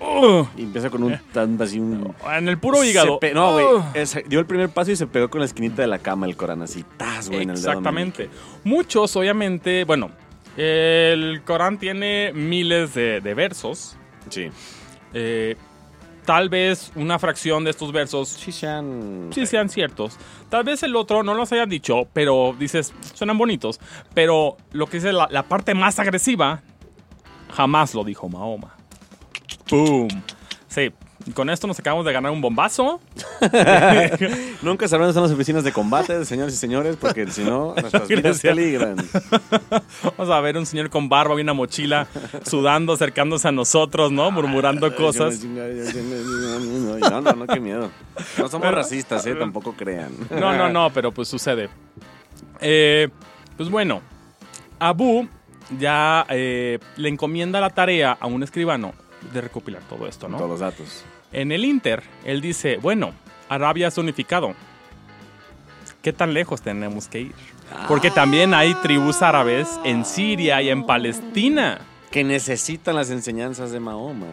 [0.57, 2.13] Y empieza con un tan así un.
[2.37, 3.21] en el puro hígado.
[3.21, 3.67] Pe- no, güey.
[4.27, 6.63] Dio el primer paso y se pegó con la esquinita de la cama el Corán,
[6.63, 8.31] así, tas, güey, en el dedo Exactamente.
[8.65, 10.11] Muchos, obviamente, bueno,
[10.57, 13.97] el Corán tiene miles de, de versos.
[14.29, 14.49] Sí.
[15.15, 15.57] Eh,
[16.25, 19.31] tal vez una fracción de estos versos Sí, sean.
[19.33, 20.17] sí sean ciertos.
[20.49, 23.81] Tal vez el otro no los haya dicho, pero dices, suenan bonitos.
[24.15, 26.63] Pero lo que dice la, la parte más agresiva,
[27.55, 28.75] jamás lo dijo Mahoma.
[29.71, 30.09] ¡Boom!
[30.69, 30.91] Sí,
[31.35, 33.01] con esto nos acabamos de ganar un bombazo.
[34.63, 38.09] Nunca sabrán dónde están las oficinas de combate, señores y señores, porque si no, nuestras
[38.09, 38.55] vidas Gracias.
[38.55, 38.97] peligran.
[40.19, 42.07] Vamos a ver un señor con barba y una mochila
[42.45, 44.31] sudando, acercándose a nosotros, ¿no?
[44.31, 45.43] Murmurando cosas.
[45.45, 47.91] No, no, no, qué miedo.
[48.39, 49.35] No somos racistas, ¿eh?
[49.35, 50.13] Tampoco crean.
[50.31, 51.69] No, no, no, pero pues sucede.
[52.61, 53.09] Eh,
[53.57, 54.01] pues bueno,
[54.79, 55.29] Abu
[55.79, 58.93] ya eh, le encomienda la tarea a un escribano
[59.33, 60.37] de recopilar todo esto, ¿no?
[60.37, 61.05] Todos los datos.
[61.33, 63.13] En el Inter, él dice, bueno,
[63.49, 64.55] Arabia es unificado.
[66.03, 67.35] ¿Qué tan lejos tenemos que ir?
[67.89, 71.81] Porque también hay tribus árabes en Siria y en Palestina.
[72.11, 74.27] Que necesitan las enseñanzas de Mahoma.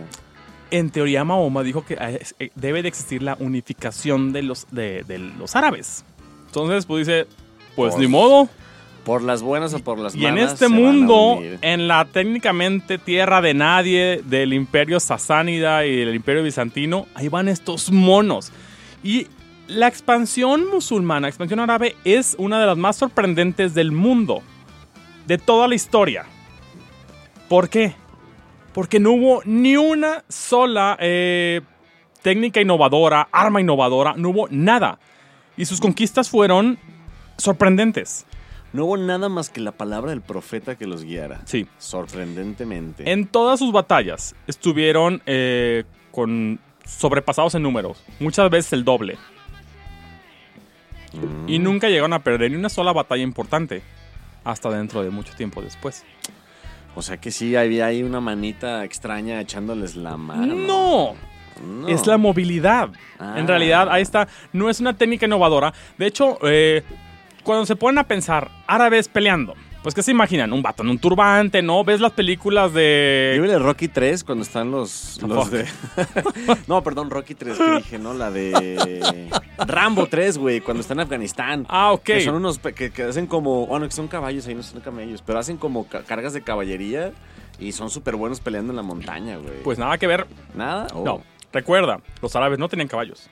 [0.72, 5.04] En teoría, Mahoma dijo que eh, eh, debe de existir la unificación de los, de,
[5.04, 6.04] de los árabes.
[6.48, 7.28] Entonces, pues dice,
[7.76, 8.50] pues Pues, ni modo.
[9.04, 10.54] Por las buenas o por las Y en malas.
[10.54, 17.08] este mundo, en la técnicamente tierra de nadie del imperio sasánida y del imperio bizantino,
[17.16, 18.52] ahí van estos monos.
[19.04, 19.28] Y
[19.68, 24.42] la expansión musulmana, expansión árabe, es una de las más sorprendentes del mundo,
[25.28, 26.26] de toda la historia.
[27.48, 27.94] ¿Por qué?
[28.74, 31.62] Porque no hubo ni una sola eh,
[32.22, 35.00] técnica innovadora, arma innovadora, no hubo nada.
[35.58, 36.78] Y sus conquistas fueron
[37.38, 38.26] sorprendentes.
[38.74, 41.42] No hubo nada más que la palabra del profeta que los guiara.
[41.46, 41.68] Sí.
[41.80, 43.12] Sorprendentemente.
[43.12, 49.18] En todas sus batallas estuvieron eh, con sobrepasados en números, muchas veces el doble.
[51.14, 51.50] Mm.
[51.50, 53.82] Y nunca llegaron a perder ni una sola batalla importante,
[54.44, 56.04] hasta dentro de mucho tiempo después.
[56.96, 60.54] O sea que sí, había ahí una manita extraña echándoles la mano.
[60.56, 61.16] No,
[61.66, 61.88] No.
[61.88, 62.90] es la movilidad.
[63.20, 63.36] Ah.
[63.38, 65.74] En realidad, ahí está, no es una técnica innovadora.
[65.98, 66.84] De hecho, eh,
[67.44, 70.52] cuando se ponen a pensar árabes peleando, pues ¿qué se imaginan?
[70.52, 71.84] Un vato en un turbante, ¿no?
[71.86, 73.34] ¿Ves las películas de...
[73.38, 75.66] Yo vi el Rocky 3 cuando están los, los de...
[76.68, 78.14] no, perdón, Rocky 3 que dije, ¿no?
[78.14, 79.30] La de...
[79.58, 81.66] Rambo 3, güey, cuando está en Afganistán.
[81.70, 82.04] Ah, ok.
[82.04, 82.60] Que son unos...
[82.60, 83.68] Que, que hacen como...
[83.68, 85.22] Bueno, que son caballos ahí, no son camellos.
[85.26, 87.14] Pero hacen como ca- cargas de caballería
[87.58, 89.64] y son súper buenos peleando en la montaña, güey.
[89.64, 90.28] Pues nada que ver.
[90.56, 90.88] ¿Nada?
[90.94, 91.22] Oh, No,
[91.54, 93.30] recuerda, los árabes no tenían caballos.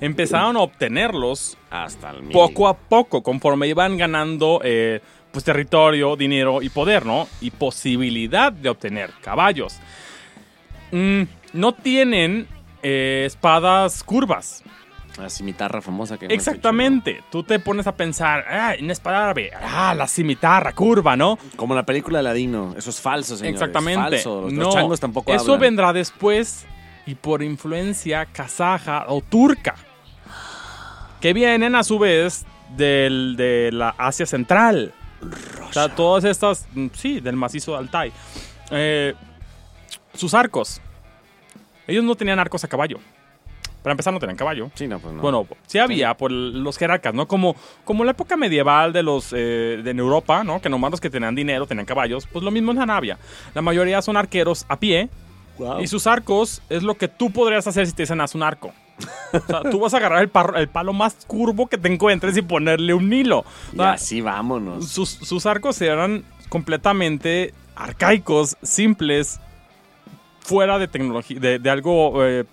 [0.00, 6.62] Empezaron a obtenerlos Hasta el poco a poco, conforme iban ganando eh, pues territorio, dinero
[6.62, 7.28] y poder, ¿no?
[7.40, 9.78] Y posibilidad de obtener caballos.
[10.90, 11.22] Mm,
[11.54, 12.46] no tienen
[12.82, 14.62] eh, espadas curvas.
[15.18, 16.26] La cimitarra famosa que...
[16.26, 17.22] Exactamente.
[17.30, 21.38] Tú te pones a pensar, ah, una espada árabe, ah, la cimitarra, curva, ¿no?
[21.56, 22.74] Como la película de Ladino.
[22.76, 23.60] Eso es falso, señores.
[23.60, 24.00] Exactamente.
[24.00, 24.42] Falso.
[24.42, 25.60] Los, no, los changos tampoco Eso hablan.
[25.60, 26.66] vendrá después
[27.06, 29.74] y por influencia kazaja o turca.
[31.20, 32.44] Que vienen a su vez
[32.76, 34.92] del, de la Asia Central.
[35.68, 38.12] O sea, todas estas, mm, sí, del macizo de Altai.
[38.70, 39.14] Eh,
[40.14, 40.80] sus arcos.
[41.86, 42.98] Ellos no tenían arcos a caballo.
[43.82, 44.70] Para empezar, no tenían caballo.
[44.74, 45.20] Sí, no, pues no.
[45.20, 47.26] Bueno, sí había por los jerarcas, ¿no?
[47.26, 50.60] Como, como la época medieval de los eh, de en Europa, ¿no?
[50.60, 52.28] Que nomás los que tenían dinero tenían caballos.
[52.28, 53.18] Pues lo mismo en Arabia.
[53.54, 55.08] La mayoría son arqueros a pie.
[55.58, 55.80] Wow.
[55.80, 58.72] Y sus arcos es lo que tú podrías hacer si te dicen haz un arco.
[59.32, 62.36] O sea, tú vas a agarrar el, parro- el palo más curvo que te encuentres
[62.36, 63.40] y ponerle un hilo.
[63.40, 63.44] O
[63.76, 64.88] Y así vámonos.
[64.88, 69.40] sus, sus arcos eran completamente arcaicos, simples,
[70.40, 72.44] fuera de tecnología, de, de algo eh,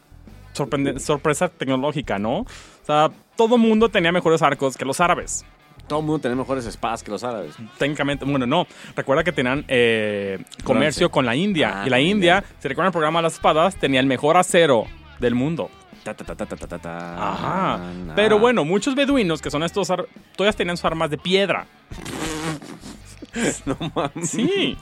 [0.54, 2.40] sorpresa tecnológica, ¿no?
[2.40, 2.46] O
[2.86, 5.46] sea, todo mundo tenía mejores arcos que los árabes.
[5.90, 7.56] Todo el mundo tiene mejores espadas que los árabes.
[7.78, 8.66] Técnicamente, bueno, no.
[8.96, 11.82] Recuerda que tenían eh, comercio con la India.
[11.82, 12.44] Ah, y la India, India.
[12.60, 14.86] si recuerdan el programa de las espadas, tenía el mejor acero
[15.20, 15.70] del mundo.
[16.04, 16.34] Ta, ta,
[16.80, 17.32] ta.
[17.32, 17.80] Ajá.
[18.16, 19.88] Pero bueno, muchos beduinos, que son estos,
[20.36, 21.68] todavía tenían sus armas de piedra.
[23.66, 24.30] no mames.
[24.30, 24.78] Sí.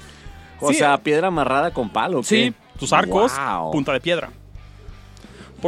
[0.60, 0.76] O Sí.
[0.76, 2.22] sea, piedra amarrada con palo.
[2.24, 3.72] Sí, tus arcos, Wow.
[3.72, 4.30] punta de piedra.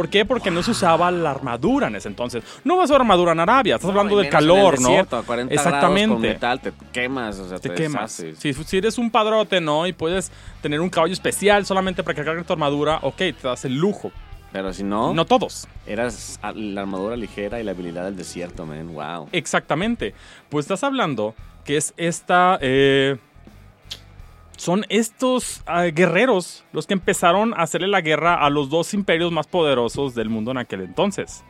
[0.00, 0.24] ¿Por qué?
[0.24, 2.42] Porque no se usaba la armadura en ese entonces.
[2.64, 4.80] No vas a usar armadura en Arabia, estás No, hablando del menos en el calor,
[4.80, 4.88] ¿no?
[4.88, 6.12] desierto, a 40 grados Exactamente.
[6.14, 8.12] con metal, te quemas, o sea, te, te quemas.
[8.38, 9.86] Si, si eres un padrote, ¿no?
[9.86, 10.32] Y puedes
[10.62, 14.10] tener un caballo especial solamente para cargar tu armadura, ok, te das el lujo.
[14.52, 15.68] Pero si no, No todos.
[15.86, 18.94] eras la armadura ligera y la habilidad del desierto, man.
[18.94, 19.28] Wow.
[19.32, 20.14] Exactamente.
[20.48, 21.34] Pues estás hablando
[21.64, 22.58] que es esta.
[22.62, 23.18] eh,
[24.60, 29.32] son estos ah, guerreros los que empezaron a hacerle la guerra a los dos imperios
[29.32, 31.42] más poderosos del mundo en aquel entonces.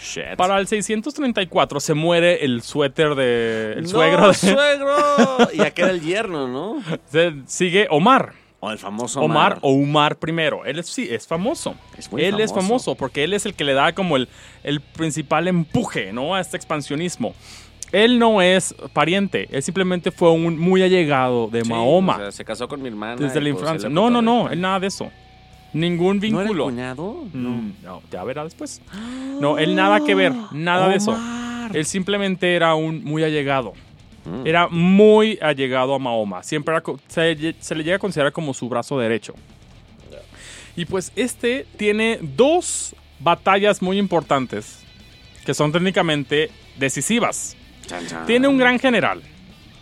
[0.00, 0.36] Shit.
[0.36, 3.72] Para el 634 se muere el suéter de.
[3.76, 4.34] El ¡No, suegro de.
[4.34, 4.96] suegro!
[5.52, 6.82] y ya queda el yerno, ¿no?
[7.06, 8.32] se- sigue Omar.
[8.60, 9.58] O el famoso Omar Omar.
[9.62, 10.64] o Umar primero.
[10.64, 11.74] Él es, sí, es famoso.
[11.98, 12.66] Es muy él es famoso.
[12.68, 14.28] famoso porque él es el que le da como el,
[14.62, 16.34] el principal empuje, ¿no?
[16.34, 17.34] A este expansionismo.
[17.92, 22.32] Él no es pariente, él simplemente fue un muy allegado de Sí, Mahoma o sea,
[22.32, 23.16] se casó con mi hermana.
[23.16, 23.88] desde la pues, infancia.
[23.88, 25.10] No, no, no, él nada de eso.
[25.72, 26.64] Ningún ¿No era el vínculo.
[26.64, 27.24] cuñado?
[27.32, 28.80] Mm, no, ya verá después.
[29.40, 31.16] No, él nada que ver, nada de eso.
[31.72, 33.72] Él simplemente era un muy allegado.
[34.24, 34.46] Mm.
[34.46, 36.42] Era muy allegado a Mahoma.
[36.42, 39.34] Siempre era co- se, se le llega a considerar como su brazo derecho.
[40.76, 44.80] Y pues este tiene dos batallas muy importantes
[45.44, 47.56] que son técnicamente decisivas.
[47.86, 48.26] Chan, chan.
[48.26, 49.22] Tiene un gran general.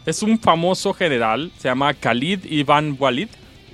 [0.06, 1.50] Es un famoso general.
[1.58, 3.28] Se llama Khalid Ibn Walid.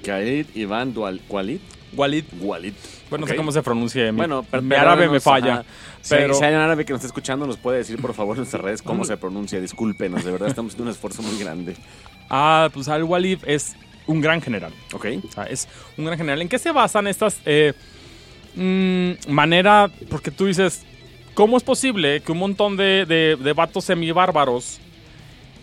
[0.04, 1.60] Khalid Iván Dual Walid.
[1.94, 2.24] Walid.
[2.40, 2.74] Walid.
[3.08, 4.12] Bueno, no sé cómo se pronuncia.
[4.12, 5.64] Mi, Bueno, per- mi árabe me falla.
[6.08, 8.40] Pero Si hay un árabe que nos está escuchando, nos puede decir por favor en
[8.40, 9.60] nuestras redes cómo se pronuncia.
[9.60, 11.74] Discúlpenos, de verdad estamos haciendo un esfuerzo muy grande.
[12.30, 13.74] ah, pues Al Walid es
[14.06, 14.72] un gran general.
[14.92, 15.06] ¿Ok?
[15.28, 16.42] O sea, es un gran general.
[16.42, 17.72] ¿En qué se basan estas eh,
[18.54, 19.90] mm, manera?
[20.10, 20.82] Porque tú dices,
[21.38, 24.80] ¿cómo es posible que un montón de, de, de vatos semibárbaros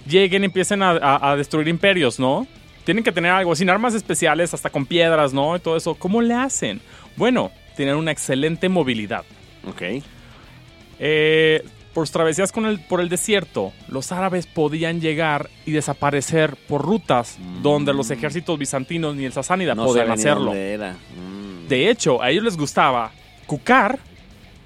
[0.08, 2.48] lleguen y empiecen a, a- a destruir imperios, ¿no?
[2.86, 5.56] Tienen que tener algo, sin armas especiales, hasta con piedras, ¿no?
[5.56, 5.96] Y todo eso.
[5.96, 6.80] ¿Cómo le hacen?
[7.18, 9.24] Bueno, tienen una excelente movilidad.
[9.68, 9.82] Ok.
[11.00, 11.62] Eh,
[11.94, 17.38] por travesías con el, por el desierto, los árabes podían llegar y desaparecer por rutas
[17.62, 20.46] donde los ejércitos bizantinos ni el sasánida No podían ni hacerlo.
[20.46, 20.92] dónde era.
[20.94, 21.68] Mm.
[21.68, 23.12] De hecho, a ellos les gustaba
[23.46, 24.00] cucar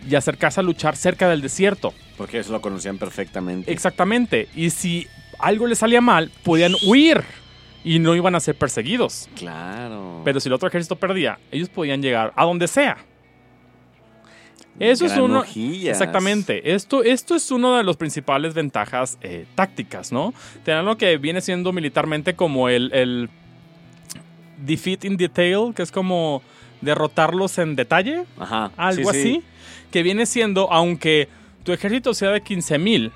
[0.08, 1.94] y acercarse a luchar cerca del desierto.
[2.18, 3.72] Porque eso lo conocían perfectamente.
[3.72, 4.48] Exactamente.
[4.56, 5.08] Y si
[5.40, 7.24] algo les salía mal, podían huir
[7.84, 9.30] y no iban a ser perseguidos.
[9.36, 10.22] Claro.
[10.26, 12.98] Pero si el otro ejército perdía, ellos podían llegar a donde sea.
[14.80, 15.44] Eso es uno.
[15.56, 16.74] Exactamente.
[16.74, 20.34] Esto, esto es una de las principales ventajas eh, tácticas, ¿no?
[20.64, 23.30] Tener lo que viene siendo militarmente como el, el
[24.66, 26.42] defeat in detail, que es como
[26.82, 28.72] derrotarlos en detalle, Ajá.
[28.78, 29.30] algo sí, sí.
[29.38, 29.44] así,
[29.92, 31.28] que viene siendo, aunque
[31.64, 33.12] tu ejército sea de 15.000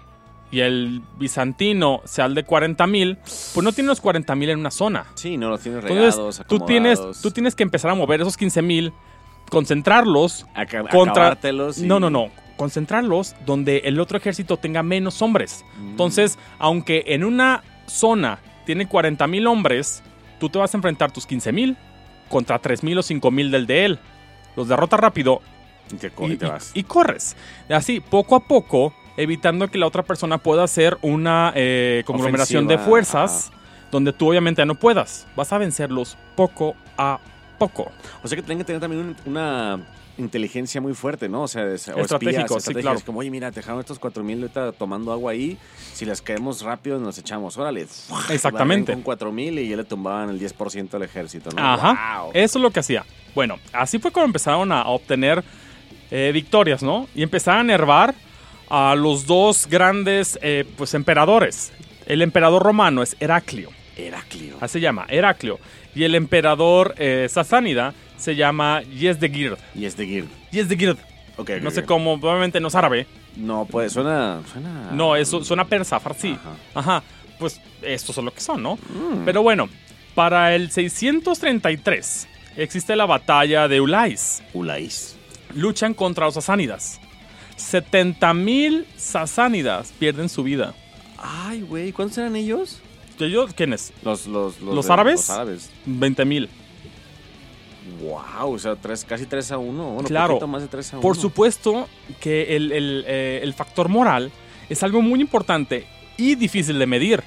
[0.51, 3.17] y el bizantino sea el de 40.000,
[3.53, 5.05] pues no tienes los 40.000 en una zona.
[5.15, 8.37] Sí, no los tienes regados, Entonces, tú tienes, tú tienes que empezar a mover esos
[8.37, 8.93] 15.000,
[9.49, 11.11] concentrarlos Aca- contra...
[11.23, 12.29] acabártelos y- No, no, no.
[12.57, 15.65] Concentrarlos donde el otro ejército tenga menos hombres.
[15.79, 15.89] Mm.
[15.91, 20.03] Entonces, aunque en una zona tiene 40 mil hombres,
[20.39, 21.77] tú te vas a enfrentar tus 15 mil
[22.33, 23.99] contra 3 mil o 5 mil del de él.
[24.55, 25.41] Los derrotas rápido
[25.91, 26.71] Y te, y, vas.
[26.73, 27.35] y corres.
[27.69, 32.77] Así, poco a poco, evitando que la otra persona pueda hacer una eh, conglomeración de
[32.77, 33.51] fuerzas
[33.91, 35.27] donde tú obviamente ya no puedas.
[35.35, 37.19] Vas a vencerlos poco a
[37.59, 37.91] poco.
[38.23, 39.79] O sea que tienen que tener también un- una
[40.17, 41.43] inteligencia muy fuerte, ¿no?
[41.43, 42.99] O sea, de- o espías, sí, claro.
[43.05, 45.57] Como, oye, mira, te dejaron estos 4000 ahorita tomando agua ahí.
[45.93, 47.57] Si las caemos rápido, nos echamos.
[47.57, 47.87] Órale.
[48.29, 48.93] Exactamente.
[48.93, 51.61] Con 4000 y ya le tumbaban el 10% del ejército, ¿no?
[51.61, 52.21] Ajá.
[52.21, 52.31] Wow.
[52.33, 53.05] Eso es lo que hacía.
[53.35, 55.43] Bueno, así fue como empezaron a obtener
[56.11, 57.07] eh, victorias, ¿no?
[57.15, 58.13] Y empezaron a enervar
[58.69, 61.71] a los dos grandes eh, pues, emperadores.
[62.05, 64.57] El emperador romano es Heraclio, Heraclio.
[64.59, 65.59] así se llama, Heraclio.
[65.95, 69.57] Y el emperador eh, sasánida se llama Yezdegird.
[69.75, 70.27] Yezdegird.
[71.37, 73.07] Ok, ok, No sé cómo, obviamente no es árabe.
[73.35, 74.41] No, pues suena.
[74.51, 76.31] suena No, eso suena persa, farsi.
[76.31, 76.55] Ajá.
[76.79, 77.03] Ajá.
[77.39, 78.75] Pues estos son lo que son, ¿no?
[78.75, 79.25] Mm.
[79.25, 79.69] Pero bueno,
[80.15, 82.27] para el 633
[82.57, 84.43] existe la batalla de Ulais.
[84.53, 85.15] Ulais.
[85.55, 86.99] luchan contra los sasánidas.
[87.57, 90.73] 70.000 sasánidas pierden su vida.
[91.17, 92.81] Ay, güey, ¿cuántos eran ellos?
[93.19, 93.93] ¿Y ellos quiénes?
[94.03, 95.15] Los, los, ¿Los de- árabes?
[95.21, 95.71] Los árabes.
[95.87, 96.49] 20.000.
[98.01, 99.83] Wow, o sea, tres, casi 3 a 1.
[99.93, 100.47] Bueno, Claro.
[100.47, 101.01] más de 3 a 1.
[101.01, 101.87] Por supuesto
[102.21, 104.31] que el, el, eh, el factor moral
[104.69, 105.85] es algo muy importante
[106.17, 107.23] y difícil de medir.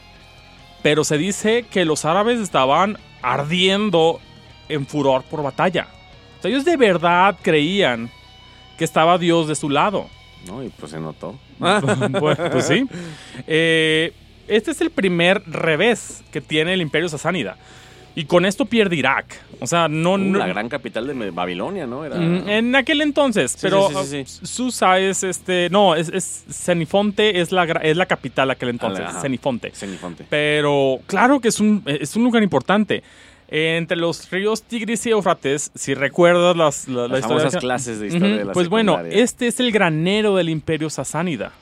[0.83, 4.21] Pero se dice que los árabes estaban ardiendo
[4.69, 5.89] en furor por batalla.
[6.39, 8.11] O sea, ellos de verdad creían
[8.79, 10.07] que estaba Dios de su lado.
[10.47, 11.39] No, y pues se notó.
[11.59, 12.87] Bueno, pues sí.
[13.47, 14.13] Eh,
[14.49, 17.57] este es el primer revés que tiene el Imperio Sasánida.
[18.19, 19.27] Y con esto pierde Irak.
[19.61, 20.13] O sea, no...
[20.15, 22.03] Uh, no- la gran capital de Babilonia, ¿no?
[22.03, 22.17] Era...
[22.17, 25.69] Mm, En aquel entonces, pero sí, sí, sí, uh, Susa es este...
[25.69, 29.21] No, es, es Cenifonte es la, es la capital aquel entonces, ajá.
[29.21, 29.71] Cenifonte.
[29.75, 30.25] Cenifonte.
[30.31, 33.03] Pero claro que es un, es un lugar importante.
[33.49, 37.61] Entre los ríos Tigris y Eufrates, si recuerdas las, la, la Las historia...
[37.61, 41.53] clases de historia Ujú, de la Pues bueno, este es el granero del imperio sasánida.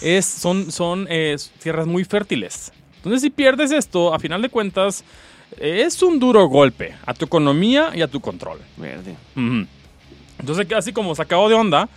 [0.00, 2.72] Es, son son eh, tierras muy fértiles.
[2.96, 5.04] Entonces, si pierdes esto, a final de cuentas,
[5.58, 8.58] es un duro golpe a tu economía y a tu control.
[8.76, 9.14] Verde.
[9.36, 9.66] Ujú.
[10.38, 11.88] Entonces, así como sacado de onda,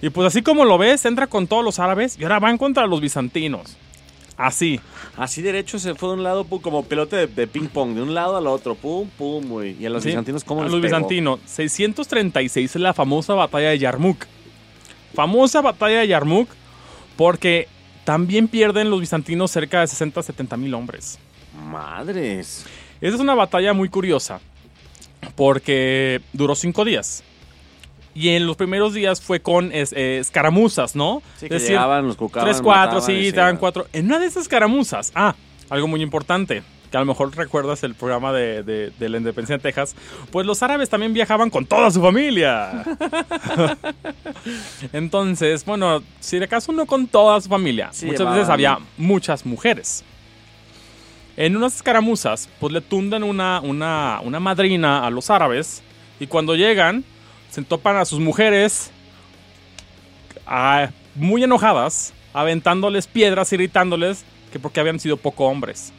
[0.00, 2.86] y pues así como lo ves, entra con todos los árabes y ahora van contra
[2.86, 3.76] los bizantinos.
[4.36, 4.80] Así.
[5.16, 8.02] Así derecho se fue de un lado pum, como pelote de, de ping pong, de
[8.02, 9.76] un lado al otro, pum, pum, güey.
[9.78, 11.40] Y a los Sí, bizantinos, ¿cómo A los bizantinos.
[11.46, 14.24] 636 es la famosa batalla de Yarmouk.
[15.14, 16.48] Famosa batalla de Yarmouk
[17.16, 17.68] porque
[18.04, 21.18] también pierden los bizantinos cerca de 60 70 mil hombres.
[21.70, 22.64] Madres.
[23.00, 24.40] Esa es una batalla muy curiosa
[25.36, 27.22] porque duró cinco días.
[28.14, 31.22] Y en los primeros días fue con eh, escaramuzas, ¿no?
[31.38, 33.56] Sí, que Es decir, llegaban, los cucaban, Tres, cuatro, mataban sí, iban.
[33.56, 33.86] cuatro.
[33.92, 35.34] En una de esas escaramuzas, ah,
[35.70, 36.62] algo muy importante,
[36.92, 39.96] que a lo mejor recuerdas el programa de, de- de la independencia de Texas,
[40.30, 42.84] pues los árabes también viajaban con toda su familia.
[44.92, 49.44] Entonces, bueno, si de acaso no con toda su familia, Sí, muchas veces había muchas
[49.46, 50.04] mujeres.
[51.36, 55.82] En unas escaramuzas, pues le tundan una, una, una madrina a los árabes
[56.20, 57.04] y cuando llegan,
[57.50, 58.90] se topan a sus mujeres
[61.14, 65.92] muy enojadas, aventándoles piedras, irritándoles, que porque habían sido poco hombres.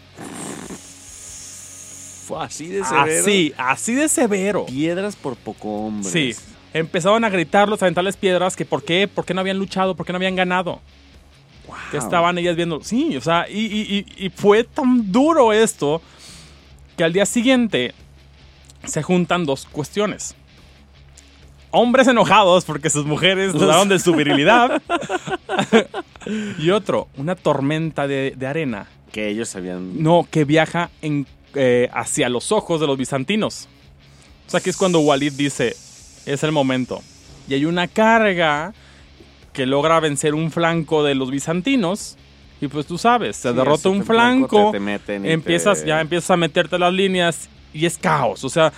[2.28, 3.22] Fue así de severo.
[3.22, 4.66] Así, así de severo.
[4.66, 6.10] Piedras por poco hombre.
[6.10, 6.36] Sí.
[6.74, 10.06] Empezaron a gritarlos, a aventarles piedras, que por qué, por qué no habían luchado, por
[10.06, 10.82] qué no habían ganado.
[11.92, 12.82] que estaban ellas viendo.
[12.84, 16.02] Sí, o sea, y, y- y- y fue tan duro esto
[16.98, 17.94] que al día siguiente
[18.86, 20.36] se juntan dos cuestiones.
[21.72, 24.82] Hombres enojados porque sus mujeres dudaron de su virilidad.
[26.60, 28.88] y otro, una tormenta de, de arena.
[29.12, 30.02] Que ellos habían.
[30.02, 33.68] No, que viaja en, eh, hacia los ojos de los bizantinos.
[34.47, 35.76] O sea, que es cuando Walid dice,
[36.26, 37.01] es el momento.
[37.47, 38.74] Y hay una carga
[39.54, 42.18] que logra vencer un flanco de los bizantinos.
[42.62, 45.82] Y pues tú sabes, se Sí, derrota un flanco flanco, te- te meten y empiezas,
[45.82, 48.43] te- ya empiezas a meterte las líneas y es caos.
[48.45, 48.72] O sea,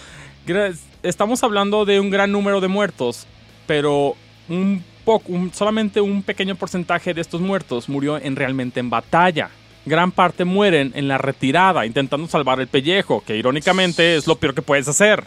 [1.03, 3.28] estamos hablando de un gran número de muertos,
[3.67, 4.15] pero
[4.49, 9.49] un poco, un- solamente un pequeño porcentaje de estos muertos murió en realmente en batalla.
[9.86, 14.55] Gran parte mueren en la retirada, intentando salvar el pellejo, que irónicamente es lo peor
[14.55, 15.23] que puedes hacer.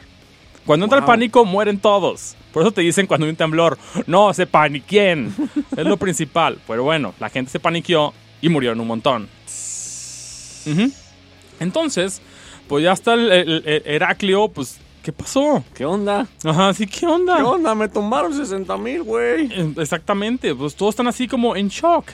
[0.67, 2.35] Cuando entra el pánico, mueren todos.
[2.53, 5.33] Por eso te dicen cuando hay un temblor, no se paniquen.
[5.77, 6.59] es lo principal.
[6.67, 9.29] Pero bueno, la gente se paniqueó y murieron un montón.
[11.61, 12.21] Entonces,
[12.69, 15.65] pues ya está el, el- el Heraclio, pues, ¿qué pasó?
[15.75, 16.27] ¿Qué onda?
[16.45, 17.37] Ajá, sí, ¿qué onda?
[17.37, 17.75] ¿Qué onda?
[17.75, 19.47] Me tumbaron 60 mil, güey.
[19.53, 22.07] Eh, Exactamente, pues todos están así como en shock.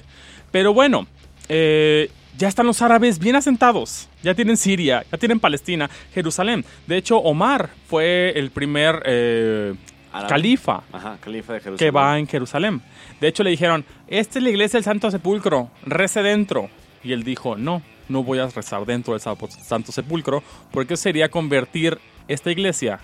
[0.52, 1.06] Pero bueno,
[1.48, 4.08] eh, ya están los árabes bien asentados.
[4.22, 6.64] Ya tienen Siria, ya tienen Palestina, Jerusalén.
[6.86, 9.74] De hecho, Omar fue el primer eh,
[10.28, 11.78] califa Ajá, califa de Jerusalén.
[11.78, 12.82] que va en Jerusalén.
[13.20, 16.68] De hecho, le dijeron, esta es la iglesia del Santo Sepulcro, rece dentro.
[17.02, 21.30] Y él dijo, no, no voy a rezar dentro del Sa- Santo Sepulcro, porque sería
[21.30, 22.98] convertir esta iglesia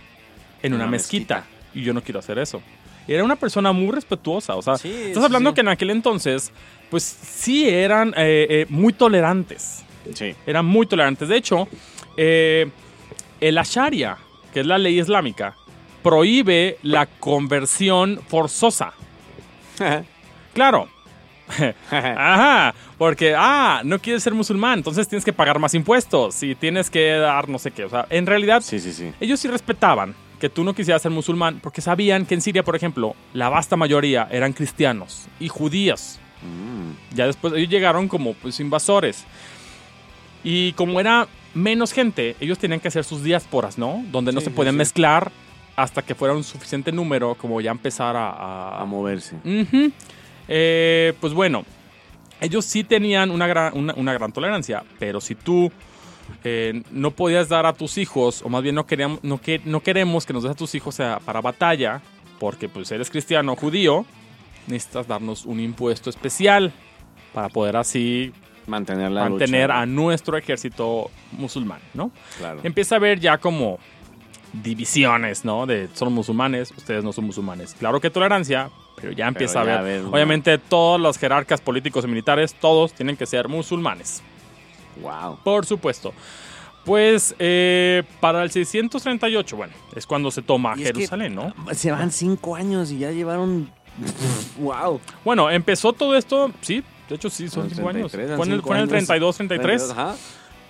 [0.63, 1.45] en una, Una mezquita.
[1.75, 2.61] Y yo no quiero hacer eso.
[3.07, 5.55] Era una persona muy respetuosa, o sea, Sí, estás hablando sí.
[5.55, 6.53] que en aquel entonces,
[6.91, 9.85] pues sí eran eh, eh, muy tolerantes
[10.15, 10.35] Sí.
[10.47, 11.29] eran muy tolerantes.
[11.29, 11.69] De hecho,
[12.17, 12.69] eh,
[13.41, 14.17] el Asharia,
[14.53, 15.55] que es la ley islámica,
[16.03, 18.93] prohíbe la conversión forzosa.
[20.53, 20.89] Claro.
[21.91, 26.91] Ajá, porque, ah, no quieres ser musulmán, entonces tienes que pagar más impuestos y tienes
[26.91, 27.85] que dar no sé qué.
[27.85, 29.13] O sea, en realidad, sí, sí, sí.
[29.21, 32.75] ellos sí respetaban que tú no quisieras ser musulmán porque sabían que en Siria, por
[32.75, 36.19] ejemplo, la vasta mayoría eran cristianos y judíos.
[36.43, 37.17] Mm.
[37.17, 39.25] Ya después ellos llegaron como pues, invasores.
[40.43, 44.03] Y como era menos gente, ellos tenían que hacer sus diásporas, ¿no?
[44.11, 44.79] Donde no se podían sí.
[44.79, 45.31] mezclar
[45.77, 48.31] hasta que fuera un suficiente número como ya empezar a...
[48.31, 49.37] a- A moverse.
[50.49, 51.65] Eh, pues bueno,
[52.41, 55.71] ellos sí tenían una gran, una, una gran tolerancia, pero si tú
[56.45, 59.81] eh, no podías dar a tus hijos, o más bien no, queríamos, no, que, no
[59.81, 62.01] queremos que nos des a tus hijos para batalla,
[62.39, 64.05] porque pues eres cristiano o judío,
[64.71, 66.73] necesitas darnos un impuesto especial
[67.35, 68.33] para poder así
[68.67, 69.81] Mantener la mantener lucha.
[69.81, 72.11] a nuestro ejército musulmán, ¿no?
[72.39, 72.61] Claro.
[72.63, 73.79] Empieza a haber ya como
[74.53, 75.67] divisiones, ¿no?
[75.67, 77.75] De son musulmanes, ustedes no son musulmanes.
[77.79, 79.85] Claro que tolerancia, pero ya empieza ya a haber.
[79.99, 80.11] ves, ¿no?
[80.11, 84.23] Obviamente todos los jerarcas políticos y militares, todos tienen que ser musulmanes,
[85.01, 85.39] Wow.
[85.45, 86.13] por supuesto.
[86.85, 91.53] Pues eh, para el 638, bueno, es cuando se toma Y es que- Jerusalén, ¿no?
[91.73, 93.71] Se van cinco años y ya llevaron.
[94.59, 95.01] wow.
[95.25, 98.13] Bueno, empezó todo esto, sí, de hecho sí, son Son 5 años.
[98.13, 99.07] 33, Fue en el, cinco fue en el años.
[99.07, 99.91] 32, 33.
[99.91, 100.17] Ajá.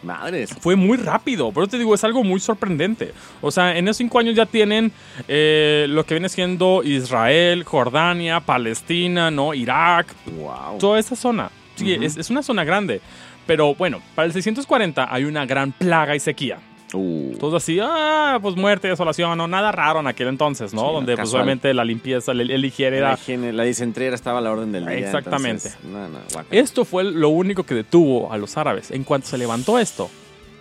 [0.02, 0.50] Madres.
[0.60, 1.52] fue muy rápido.
[1.52, 3.12] Pero te digo, es algo muy sorprendente.
[3.42, 4.90] O sea, en esos cinco años ya tienen
[5.28, 9.52] eh, lo que viene siendo Israel, Jordania, Palestina, ¿no?
[9.52, 10.78] Irak, Wow.
[10.78, 11.50] toda esa zona.
[11.74, 13.02] Sí, es una zona grande.
[13.46, 16.58] Pero bueno, para el 640 hay una gran plaga y sequía.
[16.94, 17.56] Uh.
[17.56, 20.88] Así, ah, pues muerte, desolación, no, nada raro en aquel entonces, ¿no?
[20.88, 21.42] Sí, Donde pues casual.
[21.42, 23.14] obviamente la limpieza, el, el higiene la, era...
[23.14, 24.98] higiene, la disentería estaba a la orden del día.
[24.98, 25.68] Exactamente.
[25.68, 26.60] entonces, no, no, guácala.
[26.60, 28.90] Esto fue lo único que detuvo a los árabes.
[28.90, 30.10] En cuanto se levantó esto,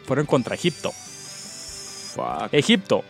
[0.05, 0.91] fueron contra Egipto.
[0.91, 2.53] Fuck.
[2.53, 3.03] Egipto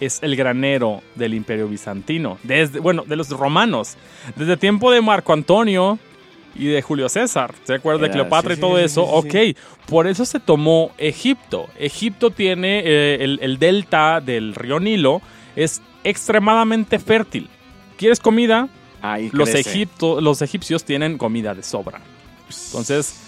[0.00, 2.38] es el granero del imperio bizantino.
[2.42, 3.96] Desde, bueno, de los romanos.
[4.36, 5.98] Desde tiempo de Marco Antonio
[6.58, 7.54] y de Julio César.
[7.64, 9.22] ¿Se acuerda de Cleopatra sí, y todo sí, eso?
[9.22, 11.66] sí, ok, por eso se tomó Egipto.
[11.78, 15.22] Egipto tiene eh, el, el delta del río Nilo.
[15.54, 17.48] Es extremadamente fértil.
[17.96, 18.68] ¿Quieres comida?
[19.02, 22.00] Ahí Los, egipto, los egipcios tienen comida de sobra.
[22.66, 23.20] Entonces,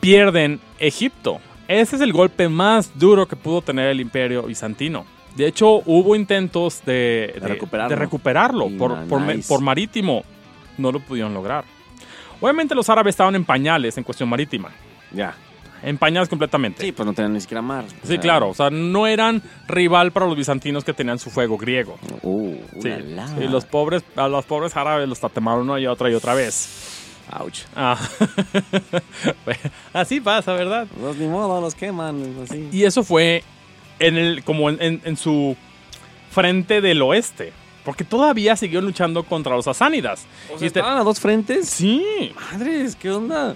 [0.00, 1.40] pierden Egipto.
[1.68, 5.06] Ese es el golpe más duro que pudo tener el imperio bizantino.
[5.36, 7.48] De hecho, hubo intentos de, de-
[7.96, 8.68] recuperarlo.
[8.68, 10.24] de por marítimo.
[10.76, 11.64] No lo pudieron lograr.
[12.40, 14.70] Obviamente los árabes estaban en pañales en cuestión marítima.
[15.12, 15.34] Ya.
[15.82, 16.82] En pañales completamente.
[16.82, 17.84] Sí, pues no tenían ni siquiera mar.
[18.02, 18.48] Sí, sea, claro.
[18.48, 21.98] O sea, no eran rival para los bizantinos que tenían su fuego griego.
[22.22, 23.28] Uh, Sí, ulala.
[23.28, 27.02] sí, los pobres, a los pobres árabes los tatemaron una y otra y otra vez.
[27.38, 27.60] Ouch.
[27.76, 27.98] Ah.
[29.92, 30.86] Así pasa, ¿verdad?
[31.00, 32.34] Los ni modo, los queman.
[32.44, 32.68] Así.
[32.72, 33.42] Y eso fue
[33.98, 35.56] en el, como en, en- en su
[36.30, 37.52] frente del oeste.
[37.84, 40.26] Porque todavía siguieron luchando contra los sasánidas.
[40.50, 41.68] O Y sea, te- ¿Estaban a dos frentes?
[41.68, 43.54] Sí, Madres, ¿qué onda?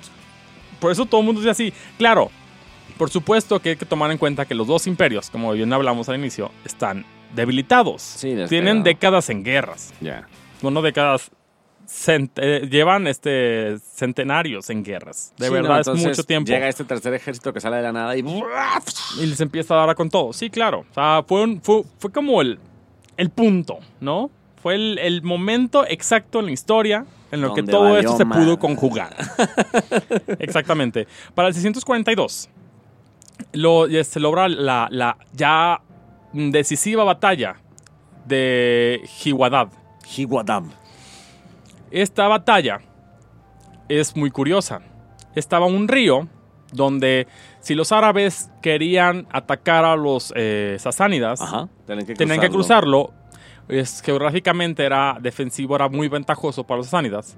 [0.81, 1.73] por eso todo el mundo dice así.
[1.97, 2.31] Claro,
[2.99, 6.09] por supuesto que hay que tomar en cuenta que los dos imperios, como bien hablamos
[6.09, 7.05] al inicio, están
[7.35, 8.03] debilitados.
[8.03, 9.93] Sí, les Tienen décadas en guerras.
[10.01, 10.27] Ya.
[10.63, 11.31] Bueno, décadas.
[11.87, 15.33] cent- eh, llevan este centenarios en guerras.
[15.39, 16.51] De Sí, verdad, no, es mucho tiempo.
[16.51, 18.21] Llega este tercer ejército que sale de la nada y.
[19.21, 20.33] Y les empieza a dar con todo.
[20.35, 20.85] Sí, claro.
[20.91, 22.59] O sea, fue, un- fue, fue como el,
[23.19, 24.31] el punto, ¿no?
[24.63, 28.59] Fue el, el momento exacto en la historia en lo que todo esto se pudo
[28.59, 29.15] conjugar.
[30.39, 31.07] Exactamente.
[31.35, 32.49] Para el 642,
[33.53, 35.83] lo, ya se logra la, la ya
[36.33, 37.57] decisiva batalla
[38.27, 39.69] de Hiwadad.
[41.91, 42.81] Esta batalla
[43.89, 44.81] es muy curiosa.
[45.35, 46.29] Estaba un río
[46.73, 47.27] donde
[47.69, 51.69] si los árabes querían atacar a los eh, sasánidas, Ajá.
[51.85, 53.13] Tienen que tenían que cruzarlo.
[53.69, 57.37] Es, geográficamente era defensivo, era muy ventajoso para los sasánidas.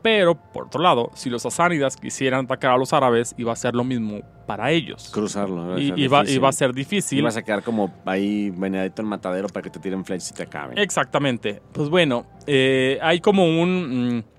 [0.00, 3.74] Pero, por otro lado, si los sasánidas quisieran atacar a los árabes, iba a ser
[3.74, 5.10] lo mismo para ellos.
[5.12, 5.78] Cruzarlo.
[5.78, 7.18] Y iba, iba a ser difícil.
[7.18, 10.44] Ibas a quedar como ahí venadito en matadero para que te tiren flechas y te
[10.44, 10.78] acaben.
[10.78, 11.60] Exactamente.
[11.72, 14.16] Pues bueno, eh, hay como un...
[14.16, 14.37] mm,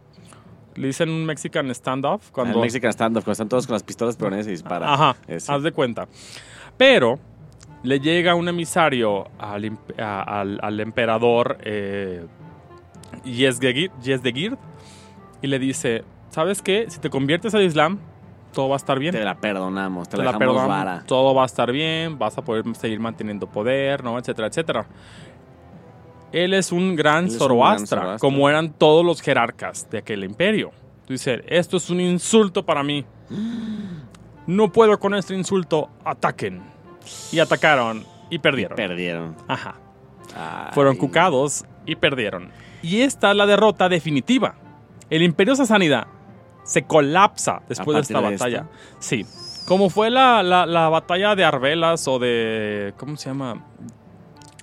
[0.79, 2.31] le dicen un Mexican standoff.
[2.31, 4.91] Cuando, El Mexican Standoff, cuando están todos con las pistolas, pero nadie se dispara.
[4.93, 5.51] Ajá, Ese.
[5.51, 6.07] haz de cuenta.
[6.77, 7.19] Pero
[7.83, 12.25] le llega un emisario al, al, al emperador eh,
[13.25, 14.57] Yezdegir Yezdegird
[15.41, 16.85] y le dice, ¿sabes qué?
[16.89, 17.99] Si te conviertes al Islam,
[18.53, 19.13] todo va a estar bien.
[19.13, 21.03] Te la perdonamos, te, Te la, perdonamos, vara.
[21.05, 24.17] todo va a estar bien, vas a poder seguir manteniendo poder, ¿no?
[24.17, 24.85] Etcétera, etcétera.
[26.31, 28.19] Él es un gran un Zoroastra, gran Zoroastra.
[28.19, 30.71] como eran todos los jerarcas de aquel imperio.
[31.07, 33.05] Dice, esto es un insulto para mí.
[34.47, 36.61] No puedo con este insulto, ataquen.
[37.31, 38.75] Y atacaron y perdieron.
[38.75, 39.35] Perdieron.
[39.47, 39.75] Ajá.
[40.35, 40.71] Ay.
[40.73, 42.49] Fueron cucados y perdieron.
[42.81, 44.55] Y esta es la derrota definitiva.
[45.09, 46.07] El imperio sasánida
[46.63, 48.57] se colapsa después de esta de batalla.
[48.61, 48.95] esto.
[48.99, 49.25] Sí.
[49.67, 52.93] Como fue la, la- la batalla de Arbelas o de.
[52.97, 53.63] ¿Cómo se llama?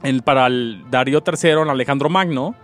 [0.07, 2.55] El, para el Darío III, en Alejandro Magno.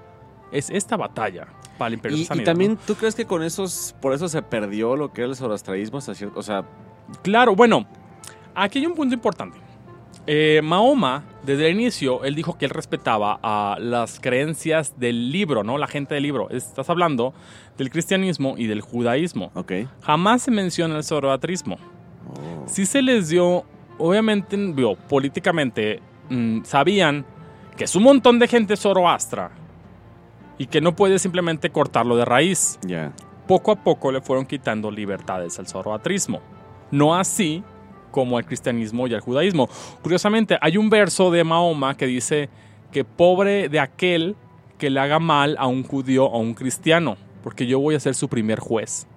[0.50, 1.46] Es esta batalla
[1.78, 2.78] para el imperio Y, y también, ¿no?
[2.86, 6.42] ¿tú crees que con esos, por eso se perdió lo que era el cierto, o
[6.42, 6.64] sea,
[7.22, 7.86] Claro, bueno,
[8.54, 9.58] aquí hay un punto importante.
[10.26, 15.64] Eh, Mahoma, desde el inicio, él dijo que él respetaba a las creencias del libro,
[15.64, 15.78] ¿no?
[15.78, 16.48] La gente del libro.
[16.50, 17.34] Estás hablando
[17.76, 19.50] del cristianismo y del judaísmo.
[19.54, 19.72] ok.
[20.02, 21.76] Jamás se menciona el zoroastrismo.
[22.28, 22.64] Oh.
[22.68, 23.64] Sí se les dio,
[23.98, 27.26] obviamente, vio, políticamente, mm, sabían
[27.82, 29.50] que es un montón de gente zoroastra
[30.56, 33.12] y que no puede simplemente cortarlo de raíz Ya.
[33.48, 36.40] poco a poco le fueron quitando libertades al zoroastrismo.
[36.92, 37.64] No así
[38.12, 39.68] como al cristianismo y al judaísmo.
[40.00, 42.48] Curiosamente, hay un verso de Mahoma que dice
[42.92, 44.36] que pobre de aquel
[44.78, 48.00] que le haga mal a un judío o a un cristiano, porque yo voy a
[48.00, 49.08] ser su primer juez.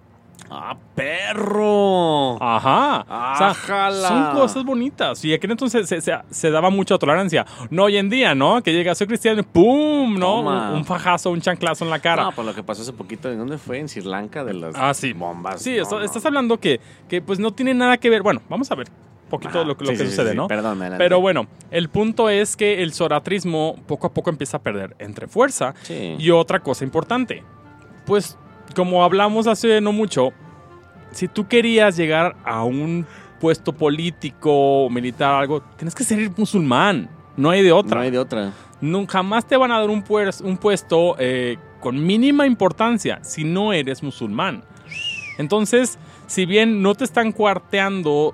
[0.50, 2.42] ¡Ah, perro!
[2.42, 3.02] Ajá.
[3.34, 4.08] O sea, ¡Ájala!
[4.08, 5.24] son cosas bonitas.
[5.26, 7.46] Y aquel entonces se, se- se daba mucha tolerancia.
[7.70, 8.62] No hoy en día, ¿no?
[8.62, 10.18] Que llega, soy cristiano y ¡pum!
[10.18, 10.42] ¿no?
[10.42, 12.24] Un, un fajazo, un chanclazo en la cara.
[12.24, 13.80] No, por lo que pasó hace poquito, ¿en dónde fue?
[13.80, 15.14] En Sri Lanka, de las Ah, sí.
[15.14, 15.62] bombas.
[15.62, 16.06] Sí, No, esto- no.
[16.06, 16.80] estás hablando que,
[17.10, 18.22] que pues no tiene nada que ver.
[18.22, 19.64] Bueno, vamos a ver un poquito Ajá.
[19.68, 20.38] lo, que- lo Sí, que sí, sí, sucede, sí.
[20.38, 20.48] ¿no?
[20.48, 20.80] Perdón.
[20.98, 25.28] Pero bueno, el punto es que el zoratrismo poco a poco empieza a perder entre
[25.28, 26.16] fuerza Sí.
[26.20, 27.44] y otra cosa importante.
[28.06, 28.38] Pues,
[28.76, 30.32] como hablamos hace no mucho,
[31.12, 33.06] si tú querías llegar a un
[33.40, 37.10] puesto político, militar, algo, tienes que ser musulmán.
[37.38, 37.96] No hay de otra.
[37.98, 38.52] No hay de otra.
[39.10, 43.74] Jamás te van a dar un, pues- un puesto eh, con mínima importancia si no
[43.74, 44.64] eres musulmán.
[45.38, 45.98] Entonces,
[46.28, 48.34] si bien no te están cuarteando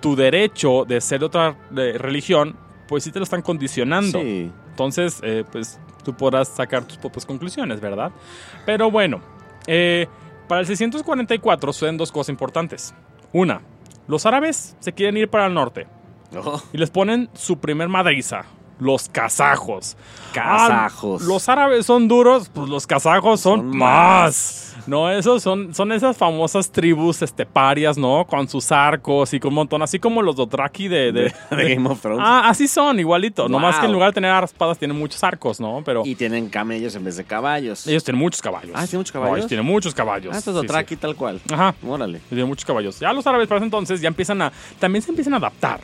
[0.00, 2.56] tu derecho de ser de otra religión,
[2.88, 4.20] pues sí te lo están condicionando.
[4.20, 4.50] Sí.
[4.70, 8.12] Entonces, eh, pues tú podrás sacar tus propias conclusiones, ¿verdad?
[8.64, 9.20] Pero bueno,
[9.66, 10.06] eh,
[10.48, 12.94] para el 644 suceden dos cosas importantes.
[13.32, 13.60] Una,
[14.06, 15.86] los árabes se quieren ir para el norte
[16.34, 18.44] Oh, y les ponen su primer madriza.
[18.78, 19.96] Los kazajos.
[20.34, 21.22] Kazajos.
[21.22, 24.74] Ah, los árabes son duros, pues los kazajos son, Son más.
[24.86, 28.24] No, esos son, son esas famosas tribus esteparias, ¿no?
[28.26, 31.74] Con sus arcos y con un montón, así como los Dothraki de, de, de, de
[31.74, 32.22] Game of Thrones.
[32.24, 33.48] Ah, así son, igualito.
[33.48, 33.80] Nomás Wow.
[33.80, 35.82] que en lugar de tener espadas tienen muchos arcos, ¿no?
[35.84, 37.86] Pero Y tienen camellos en vez de caballos.
[37.86, 38.72] ellos tienen muchos caballos.
[38.74, 39.38] Ah, ¿tienen muchos No, caballos?
[39.38, 40.34] ellos tienen muchos caballos.
[40.34, 41.00] Ah, esto es Sí, Dothraki sí.
[41.00, 41.40] tal cual.
[41.50, 41.74] Ajá.
[41.84, 42.20] Órale.
[42.28, 43.00] Tienen muchos caballos.
[43.00, 44.52] Ya los árabes para ese entonces ya empiezan a...
[44.78, 45.80] También se empiezan a adaptar.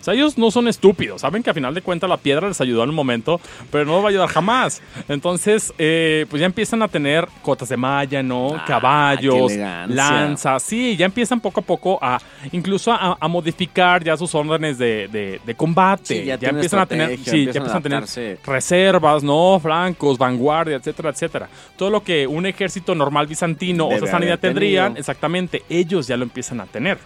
[0.00, 1.20] O sea, ellos no son estúpidos.
[1.22, 3.40] Saben que a final de cuentas la piedra les ayudó en un momento,
[3.70, 4.80] pero no va a ayudar jamás.
[5.08, 8.54] Entonces, eh, pues ya empiezan a tener cotas de malla, ¿no?
[8.54, 9.52] Ah, Caballos,
[9.96, 10.62] lanzas.
[10.62, 12.18] Sí, ya empiezan poco a poco a
[12.52, 16.04] incluso a, a modificar ya sus órdenes de, de- de combate.
[16.04, 18.06] Sí, ya empiezan a tener, sí, ya empiezan a tener
[18.46, 19.58] reservas, ¿no?
[19.60, 21.48] Flancos, vanguardia, etcétera, etcétera.
[21.76, 26.16] Todo lo que un ejército normal bizantino o Debe sasanida haber tendrían, exactamente, ellos ya
[26.16, 26.98] lo empiezan a tener.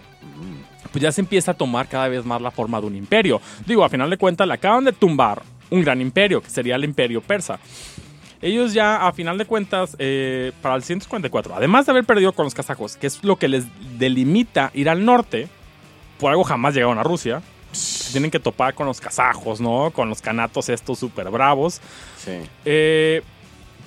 [0.93, 3.41] Pues ya se empieza a tomar cada vez más la forma de un imperio.
[3.65, 6.85] Digo, a final de cuentas le acaban de tumbar un gran imperio, que sería el
[6.85, 7.59] imperio persa.
[8.41, 12.45] Ellos ya, a final de cuentas, eh, para el 154, además de haber perdido con
[12.45, 13.65] los kazajos, que es lo que les
[13.97, 15.47] delimita ir al norte,
[16.19, 17.41] por algo jamás llegaron a Rusia,
[18.11, 19.89] tienen que topar con los kazajos, ¿no?
[19.91, 21.81] Con los canatos estos súper bravos.
[22.17, 22.33] Sí.
[22.65, 23.23] Eh,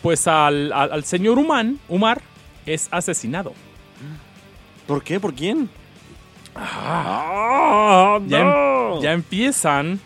[0.03, 2.21] pues al, al- al señor Uman, Umar
[2.65, 3.53] es asesinado.
[4.87, 5.21] ¿Por qué?
[5.21, 5.69] ¿Por quién?
[6.59, 10.01] Ah, ya, em- ya empiezan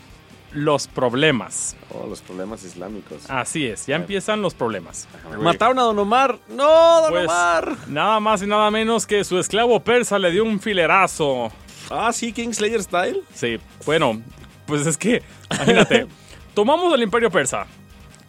[0.52, 1.76] los problemas.
[1.94, 3.28] Oh, los problemas islámicos.
[3.30, 5.06] Así es, ya empiezan los problemas.
[5.40, 6.38] ¿Mataron a Don Omar?
[6.48, 7.76] ¡No, Don Pues, Omar!
[7.88, 11.50] Nada más y nada menos que su esclavo persa le dio un filerazo.
[11.90, 13.22] Ah, sí, Kingslayer Style.
[13.34, 14.20] Sí, bueno,
[14.66, 15.22] pues es que,
[15.52, 16.06] imagínate,
[16.54, 17.66] tomamos el imperio persa.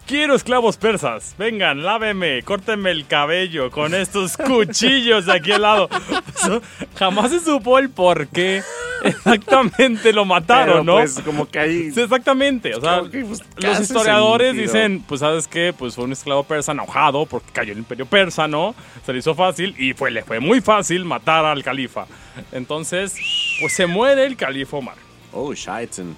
[0.05, 1.35] Quiero esclavos persas.
[1.37, 5.89] Vengan, láveme, córtenme el cabello con estos cuchillos de aquí al lado.
[6.35, 6.61] Eso,
[6.95, 8.61] jamás se supo el por qué
[9.03, 10.97] exactamente lo mataron, Pero, ¿no?
[10.97, 11.91] Pues como que ahí.
[11.91, 12.75] Sí, exactamente.
[12.75, 15.73] O sea, que, pues, los historiadores dicen, pues, ¿sabes qué?
[15.77, 18.75] Pues fue un esclavo persa enojado porque cayó el imperio persa, ¿no?
[19.05, 22.05] Se le hizo fácil y fue, le fue muy fácil matar al califa.
[22.51, 23.15] Entonces,
[23.59, 24.95] pues se muere el califa Omar.
[25.33, 26.15] Oh, Scheitzen.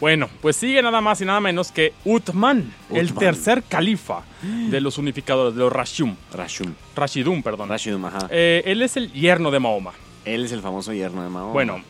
[0.00, 4.96] Bueno, pues sigue nada más y nada menos que Uthman, el tercer califa de los
[4.96, 6.16] unificadores, de los Rashum.
[6.32, 6.72] Rashum.
[6.96, 7.68] Rashidun, perdón.
[7.68, 8.26] Rashidum, ajá.
[8.30, 9.92] Eh, él es el yerno de Mahoma.
[10.24, 11.52] Él es el famoso yerno de Mahoma.
[11.52, 11.82] Bueno,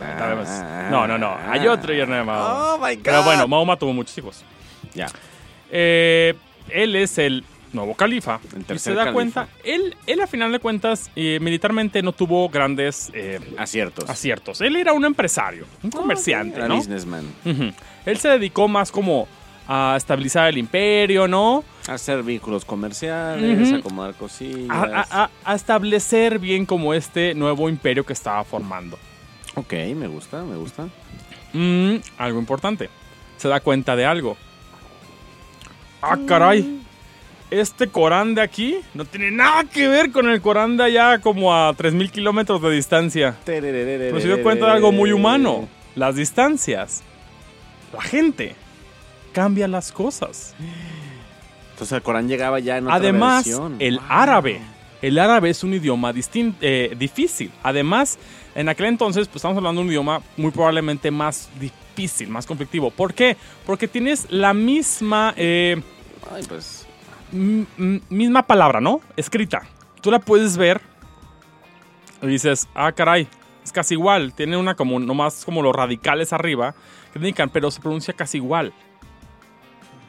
[0.00, 0.90] Ah, sabemos.
[0.90, 1.36] no, no, no.
[1.50, 2.74] Hay otro yerno de Mahoma.
[2.74, 3.02] Oh my God.
[3.02, 4.44] Pero bueno, Mahoma tuvo muchos hijos.
[4.94, 5.08] Ya.
[5.70, 6.34] Eh,
[6.70, 8.40] él es el nuevo califa.
[8.68, 9.12] El y se da califa.
[9.12, 14.08] cuenta, él, él a final de cuentas, eh, militarmente no tuvo grandes eh, Aciertos.
[14.08, 14.60] aciertos.
[14.60, 16.76] Él era un empresario, un comerciante, Era ¿no?
[16.76, 17.24] businessman.
[18.06, 19.26] Él se dedicó más como
[19.68, 21.62] a estabilizar el imperio, ¿no?
[21.88, 23.76] Hacer vehículos comerciales, Ujú.
[23.78, 24.68] acomodar cosillas.
[24.70, 28.98] A, a- a- a establecer bien como este nuevo imperio que estaba formando.
[29.54, 30.88] Ok, me gusta, me gusta.
[31.52, 32.90] Mm, algo importante.
[33.36, 34.36] Se da cuenta de algo.
[36.00, 36.80] Ah, caray.
[37.52, 41.54] Este Corán de aquí no tiene nada que ver con el Corán de allá como
[41.54, 43.36] a 3.000 kilómetros de distancia.
[43.44, 45.68] Pero se dio cuenta de algo muy humano.
[45.94, 47.02] Las distancias.
[47.92, 48.56] La gente.
[49.34, 50.54] Cambia las cosas.
[51.72, 53.76] Entonces el Corán llegaba ya en otra Además, versión.
[53.80, 54.06] el Wow.
[54.08, 54.60] árabe.
[55.02, 56.14] El árabe es un idioma
[56.60, 57.50] eh, difícil.
[57.62, 58.18] Además,
[58.54, 62.90] en aquel entonces, pues estamos hablando de un idioma muy probablemente más difícil, más conflictivo.
[62.90, 63.36] ¿Por qué?
[63.66, 65.82] Porque tienes la misma, eh,
[66.34, 66.81] Ay, pues.
[67.32, 69.00] Misma palabra, ¿no?
[69.16, 69.62] Escrita.
[70.00, 70.80] Tú la puedes ver
[72.20, 73.26] y dices, ah, caray,
[73.64, 74.34] es casi igual.
[74.34, 76.74] Tiene una como, nomás como los radicales arriba
[77.12, 78.72] que indican, pero se pronuncia casi igual.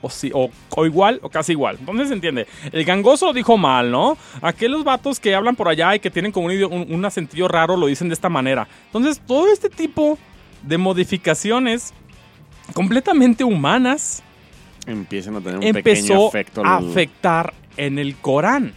[0.01, 1.77] O, igual o casi igual.
[1.79, 2.45] Entonces se entiende.
[2.73, 4.17] El gangoso lo dijo mal, ¿no?
[4.41, 7.77] Aquellos vatos que hablan por allá y que tienen como un, un, un acentillo raro
[7.77, 8.67] lo dicen de esta manera.
[8.87, 10.17] Entonces, todo este tipo
[10.61, 11.93] de modificaciones
[12.73, 14.23] completamente humanas
[14.85, 16.61] Empiezan a tener un pequeño empezó efecto.
[16.65, 18.73] a afectar en el Corán.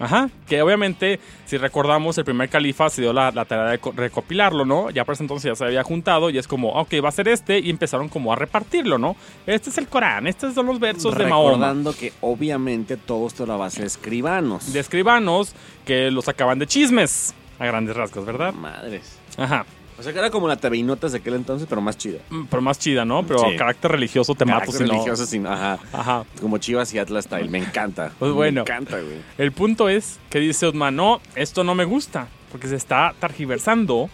[0.00, 3.90] Ajá, que obviamente, si recordamos, el primer califa se dio la, la tarea de co-
[3.90, 4.90] recopilarlo, ¿no?
[4.90, 7.26] Ya por ese entonces ya se había juntado y es como, ok, va a ser
[7.26, 9.16] este, y empezaron como a repartirlo, ¿no?
[9.44, 11.50] Este es el Corán, estos son los versos de Mahoma.
[11.50, 14.72] Recordando que obviamente todo esto era base de escribanos.
[14.72, 15.52] De escribanos
[15.84, 18.54] que los sacaban de chismes, a grandes rasgos, ¿verdad?
[18.54, 19.18] Madres.
[19.36, 19.66] Ajá,
[19.98, 22.18] O sea que era como la TV Notas de aquel entonces, pero más chida.
[22.30, 23.26] Mm, pero más chida, ¿no?
[23.26, 23.56] Pero Sí.
[23.56, 25.78] carácter religioso te mato Carácter si no- religioso, sin- ajá.
[25.92, 26.24] Ajá.
[26.40, 27.48] Como Chivas y Atlas Style.
[27.50, 28.12] Me encanta.
[28.18, 28.62] Pues bueno.
[28.64, 29.16] Me encanta, güey.
[29.38, 34.08] El punto es que dice Osman, no, esto no me gusta, porque se está targiversando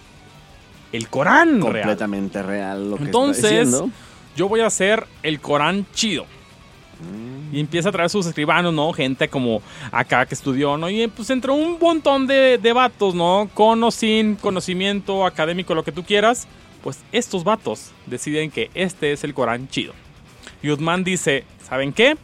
[0.93, 1.61] el Corán real.
[1.61, 3.91] Completamente real lo que Entonces, está diciendo.
[4.37, 6.25] yo voy a hacer el Corán chido.
[7.53, 8.93] Y empieza a traer sus escribanos, ¿no?
[8.93, 10.91] Gente como acá que estudió, ¿no?
[10.91, 13.49] Y pues entró un montón de, de vatos, ¿no?
[13.55, 16.49] Con o sin conocimiento académico, lo que tú quieras.
[16.83, 19.95] Pues estos vatos deciden que este es el Corán chido.
[20.63, 22.17] Y Uthman dice, ¿saben qué?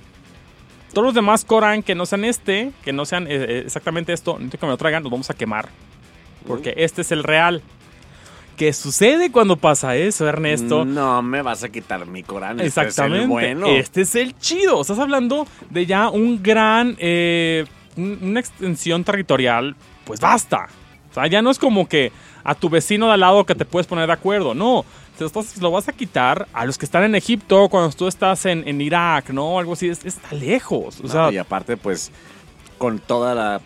[0.93, 4.35] Todos los demás Corán que no sean este, que no sean eh, eh, exactamente esto,
[4.35, 5.69] necesito que me lo traigan, los vamos a quemar.
[6.47, 7.63] Porque este es el real.
[8.61, 10.85] ¿Qué sucede cuando pasa eso, Ernesto?
[10.85, 12.61] No me vas a quitar mi Corán.
[12.61, 13.17] este Exactamente.
[13.21, 13.67] es el bueno.
[13.69, 14.83] Este es el chido.
[14.83, 16.95] Estás hablando de ya un gran.
[16.99, 17.65] eh,
[17.97, 19.75] un- una extensión territorial.
[20.05, 20.67] Pues basta.
[21.11, 22.13] O sea, ya no es como que.
[22.45, 24.53] a tu vecino de al lado que te puedes poner de acuerdo.
[24.55, 24.85] No,
[25.17, 28.09] te lo, estás- lo vas a quitar a los que están en Egipto cuando tú
[28.09, 29.59] estás en, en Irak, ¿no?
[29.59, 29.89] Algo así.
[29.89, 31.01] Es- está lejos.
[31.01, 32.11] O No, sea, y aparte, pues,
[32.77, 33.61] con toda la.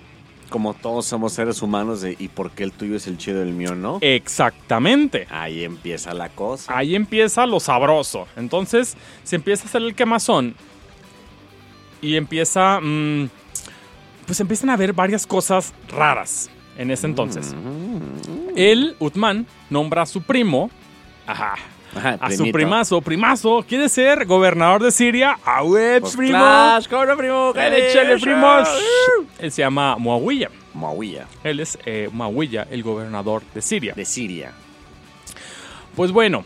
[0.55, 3.49] Como todos somos seres humanos, de, ¿y por qué el tuyo es el chido y
[3.49, 3.99] el mío no?
[4.01, 5.27] exactamente.
[5.29, 6.79] Ahí empieza la cosa.
[6.79, 8.29] Ahí empieza lo sabroso.
[8.37, 10.55] Entonces se empieza a hacer el quemazón.
[12.01, 12.79] Y empieza.
[12.81, 13.29] mm,
[14.29, 16.49] pues empiezan a haber varias cosas raras
[16.79, 17.53] en ese entonces.
[17.53, 18.57] Mm.
[18.57, 20.71] Él, Uthman, nombra a su primo.
[21.27, 21.57] Ajá.
[21.97, 25.39] Ajá, A su primazo, primazo, quiere ser gobernador de Siria.
[25.45, 26.39] ¡A web, Pues, primo!
[26.39, 27.51] Clash, cobra, primo!
[27.51, 28.49] ¡Échale, ¡Échale, primo!
[29.39, 30.51] Él se llama Muawiyah.
[30.75, 33.95] Muawiyah, Él es eh, Muawiyah, el gobernador de Siria.
[33.95, 34.53] de Siria.
[35.95, 36.45] Pues bueno,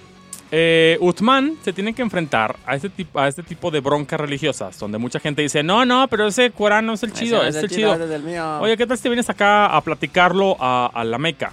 [0.50, 4.78] eh, Uthman se tiene que enfrentar a este, tipo, a este tipo de broncas religiosas,
[4.78, 7.64] donde mucha gente dice, no, no, pero ese Corán no es el chido, Ese es
[7.64, 7.94] el chido.
[7.94, 8.58] es el mío.
[8.60, 11.52] Oye, ¿qué tal si te vienes acá a platicarlo a, a la Meca?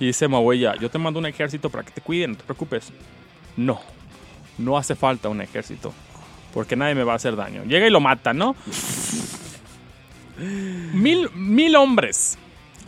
[0.00, 2.92] Y dice Muawiyah, yo te mando un ejército para que te cuiden, no te preocupes.
[3.56, 3.80] No,
[4.58, 5.92] no hace falta un ejército,
[6.52, 7.64] porque nadie me va a hacer daño.
[7.64, 8.56] Llega y lo mata, ¿no?
[10.38, 12.38] mil, mil hombres,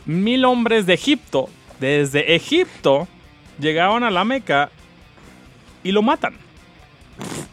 [0.05, 1.49] mil hombres de Egipto,
[1.81, 3.09] desde Egipto,
[3.59, 4.71] llegaban a la Meca
[5.83, 6.35] y lo matan.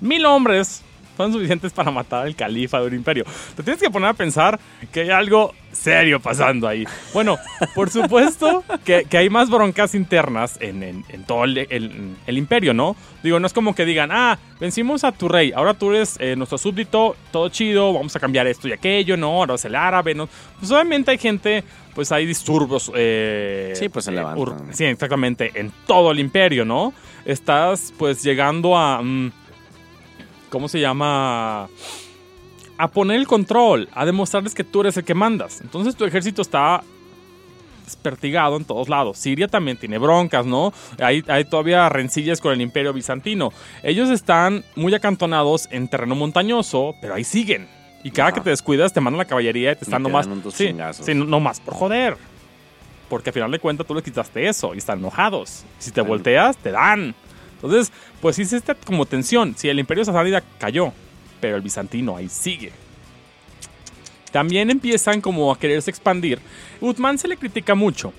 [0.02, 0.84] Mil hombres
[1.18, 3.26] son suficientes para matar al califa de un imperio.
[3.56, 4.60] Te tienes que poner a pensar
[4.92, 6.86] que hay algo serio pasando ahí.
[7.14, 7.38] Bueno,
[7.74, 12.38] por supuesto que, que hay más broncas internas en, en- en todo el, el- el
[12.38, 12.96] imperio, ¿no?
[13.24, 16.36] Digo, no es como que digan, ah, vencimos a tu rey, ahora tú eres eh,
[16.36, 19.28] nuestro súbdito, todo chido, vamos a cambiar esto y aquello, ¿no?
[19.28, 20.30] Ahora es el árabe, ¿no?
[20.60, 21.64] Pues obviamente hay gente,
[21.94, 22.90] pues hay disturbios.
[22.96, 24.24] eh, Sí, pues se eh,
[24.72, 26.94] sí, exactamente, en todo el imperio, ¿no?
[27.26, 29.02] Estás pues llegando a...
[29.02, 29.32] mm,
[30.50, 31.68] ¿Cómo se llama?
[32.78, 35.62] A poner el control, a demostrarles que tú eres el que mandas.
[35.62, 36.84] Entonces tu ejército está
[37.86, 39.18] despertigado en todos lados.
[39.18, 40.74] Siria también tiene broncas, ¿no?
[41.00, 43.52] Hay, hay todavía rencillas con el imperio bizantino.
[43.84, 47.68] Ellos están muy acantonados en terreno montañoso, pero ahí siguen.
[48.04, 48.36] Y cada Ajá.
[48.36, 50.28] que te descuidas te mandan la caballería y te están nomás...
[50.54, 52.18] sí, sí, no- nomás por joder.
[53.10, 55.64] Porque al final de cuentas tú les quitaste eso y están enojados.
[55.80, 57.14] Si te volteas, te dan.
[57.56, 57.92] Entonces,
[58.22, 58.46] pues sí
[58.86, 59.56] como tensión.
[59.58, 60.94] Si el imperio sasánida cayó,
[61.40, 62.72] pero el bizantino ahí sigue.
[64.32, 66.40] También empiezan como a quererse expandir.
[66.82, 68.14] Uthman se le critica mucho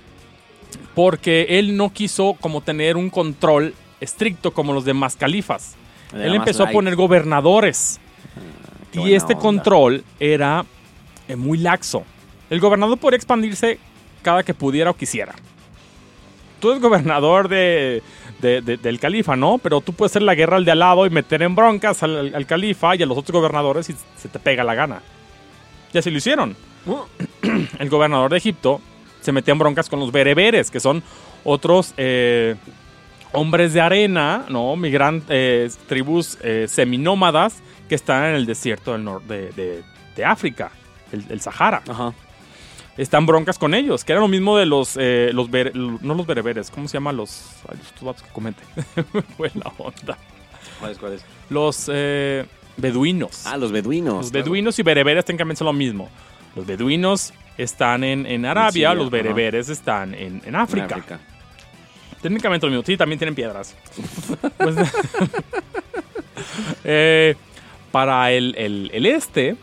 [0.95, 5.75] porque él no quiso como tener un control estricto como los demás califas.
[6.13, 8.01] Era Él empezó a poner gobernadores.
[8.93, 9.43] qué y este onda.
[9.43, 10.65] control era
[11.29, 12.05] eh, muy laxo.
[12.49, 13.79] El gobernador podía expandirse
[14.23, 15.35] cada que pudiera o quisiera.
[16.61, 18.03] Tú eres gobernador de,
[18.41, 19.59] de- de- del califa, ¿no?
[19.59, 22.17] Pero tú puedes hacer la guerra al de al lado y meter en broncas al,
[22.17, 25.01] al- al califa y a los otros gobernadores si se te pega la gana.
[25.93, 26.57] Y así lo hicieron.
[27.79, 28.81] El gobernador de Egipto
[29.21, 31.03] se metía en broncas con los bereberes, que son
[31.45, 32.55] otros eh,
[33.33, 34.77] hombres de arena, ¿no?
[34.77, 39.83] Migrantes, tribus eh, seminómadas que están en el desierto del nor- de, de-
[40.17, 40.71] de África,
[41.13, 41.83] el, el Sahara.
[41.89, 42.13] Ajá.
[42.97, 46.27] Están broncas con ellos, que era lo mismo de los, eh, los bere- no los
[46.27, 48.65] bereberes, ¿cómo se llaman los, ay, vatos que comenten?
[49.37, 50.17] Fue la onda.
[50.81, 51.25] ¿Cuáles, cuáles?
[51.51, 52.47] Los eh,
[52.79, 53.47] beduinos.
[53.47, 54.15] Ah, los beduinos.
[54.15, 54.45] Los claro.
[54.45, 56.09] beduinos y bereberes técnicamente son lo mismo.
[56.55, 60.87] Los beduinos están en, en Arabia, los bereberes están en, en En África.
[60.87, 61.21] África.
[62.23, 62.85] Técnicamente lo mismo.
[62.87, 63.75] Sí, también tienen piedras.
[64.57, 64.75] Pues,
[66.85, 67.35] eh,
[67.93, 69.57] para el, el- el este,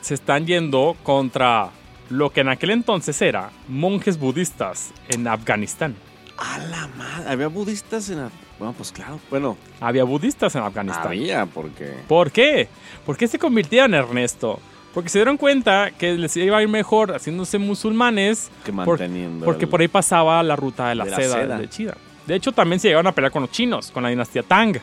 [0.00, 1.70] se están yendo contra
[2.10, 5.94] lo que en aquel entonces era monjes budistas en Afganistán.
[6.36, 7.30] A la madre.
[7.30, 8.18] Había budistas en.
[8.18, 9.18] Af- Bueno, pues claro.
[9.30, 11.06] Bueno, Había budistas en Afganistán.
[11.08, 11.94] había, porque.
[12.08, 12.68] ¿Por qué?
[13.06, 14.58] ¿Por qué se convirtieron, Ernesto?
[14.94, 19.44] Porque se dieron cuenta que les iba a ir mejor haciéndose musulmanes Que por- manteniendo.
[19.44, 21.58] porque el- por ahí pasaba la ruta de la, De la seda, seda.
[21.58, 21.94] de China.
[22.26, 24.76] De hecho, también se llegaron a pelear con los chinos, con la dinastía Tang.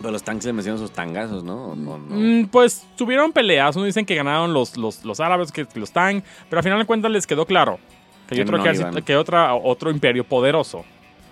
[0.00, 1.66] Pero los tanques le metieron sus tangazos, ¿no?
[1.72, 2.16] ¿O no, no?
[2.16, 3.76] Mm, pues tuvieron peleas.
[3.76, 6.22] Uno dicen que ganaron los, los, los árabes, que, que los Tang.
[6.48, 7.78] Pero al final de cuentas les quedó claro
[8.26, 8.58] que hay Que otro,
[8.92, 10.84] no que otra, otro imperio poderoso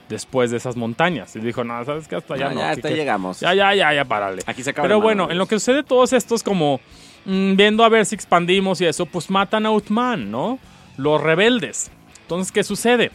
[0.09, 1.35] después de esas montañas.
[1.37, 2.17] Y dijo, no, ¿sabes qué?
[2.17, 2.61] Hasta allá Ya, no.
[2.61, 3.41] ya, que- hasta que- llegamos.
[3.41, 4.43] ya, ya, ya, ya, párale.
[4.47, 6.81] Aquí se acaba Pero bueno, en lo que sucede todos estos como
[7.25, 10.59] mm, viendo a ver si expandimos y eso, pues matan a Uthman, ¿no?
[10.99, 11.91] Los rebeldes.
[12.23, 13.11] Entonces, ¿qué sucede?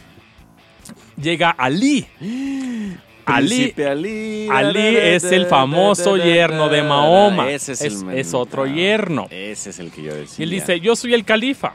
[1.15, 2.07] Llega Ali.
[3.25, 4.47] Ali, Ali.
[4.51, 7.49] Ali es el famoso yerno de Mahoma.
[7.51, 9.27] Ese es, Es- el es otro ah, yerno.
[9.29, 10.35] Ese es el que yo decía.
[10.39, 11.73] Y él dice, yo soy el califa.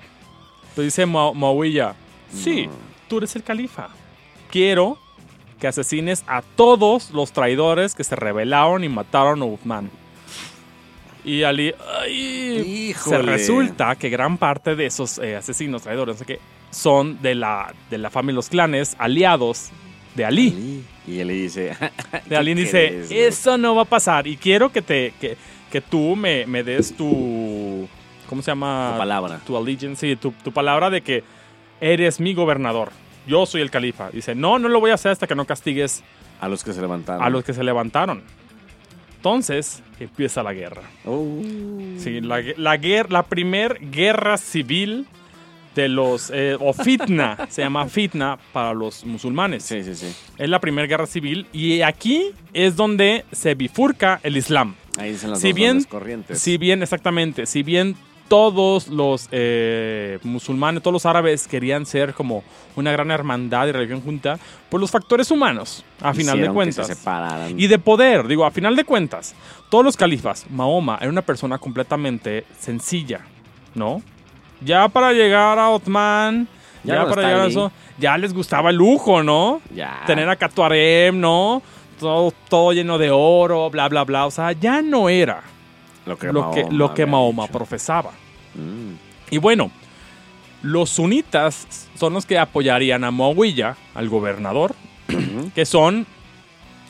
[0.70, 1.94] Entonces dice Mu- Muawiyah,
[2.32, 2.72] sí, No.
[3.08, 3.88] tú eres el califa.
[4.50, 4.98] Quiero
[5.58, 9.90] que asesines a todos los traidores que se rebelaron y mataron a Uthman.
[11.24, 16.24] Y Ali, ay, se resulta que gran parte de esos eh, asesinos traidores, no sé
[16.26, 16.40] qué,
[16.70, 19.70] son de la, de la familia de los clanes aliados
[20.14, 20.48] de Ali.
[20.48, 20.84] Ali.
[21.08, 21.74] Y él le dice.
[22.28, 25.36] ¿qué dice, eso no va a pasar y quiero que te que,
[25.70, 27.88] que tú me, me des tu
[28.28, 28.90] ¿cómo se llama?
[28.92, 29.40] Tu palabra.
[29.46, 31.24] Tu allegiance, sí, tu, tu palabra de que
[31.80, 32.90] eres mi gobernador.
[33.26, 34.10] Yo soy el califa.
[34.10, 36.02] Dice, no, no lo voy a hacer hasta que no castigues
[36.40, 37.22] A los que se levantaron.
[37.22, 38.22] a los que se levantaron.
[39.16, 40.82] Entonces empieza la guerra.
[41.04, 41.40] Oh.
[41.98, 42.78] Sí, la, la,
[43.08, 45.06] la primer guerra civil
[45.82, 46.30] de los...
[46.34, 49.62] eh, o fitna, se llama fitna para los musulmanes.
[49.62, 50.06] Sí, sí, sí.
[50.36, 54.74] Es la primera guerra civil y aquí es donde se bifurca el Islam.
[54.98, 56.40] Ahí dicen las Si dos bien- corrientes.
[56.40, 57.94] Si bien, exactamente, si bien
[58.28, 62.44] todos los eh, musulmanes, todos los árabes querían ser como
[62.76, 66.86] una gran hermandad y religión junta, por los factores humanos, a final de que cuentas.
[66.88, 67.54] se.
[67.56, 69.34] Y de poder, digo, a final de cuentas,
[69.70, 73.20] todos los califas, Mahoma era una persona completamente sencilla,
[73.74, 74.02] ¿no?
[74.60, 76.48] Ya para llegar a Otman,
[76.84, 79.60] Ya para llegar a eso, ya les gustaba el lujo, ¿no?
[79.74, 80.02] Ya.
[80.06, 81.62] Tener acá tu harem, ¿no?
[81.98, 84.26] Todo, todo lleno de oro, bla, bla, bla.
[84.26, 85.42] O sea, ya no era
[86.06, 88.12] lo que lo que, lo que Mahoma profesaba.
[88.54, 88.94] Mm.
[89.30, 89.70] Y bueno,
[90.62, 94.74] los sunitas son los que apoyarían a Muawiyah, al gobernador,
[95.54, 96.06] que son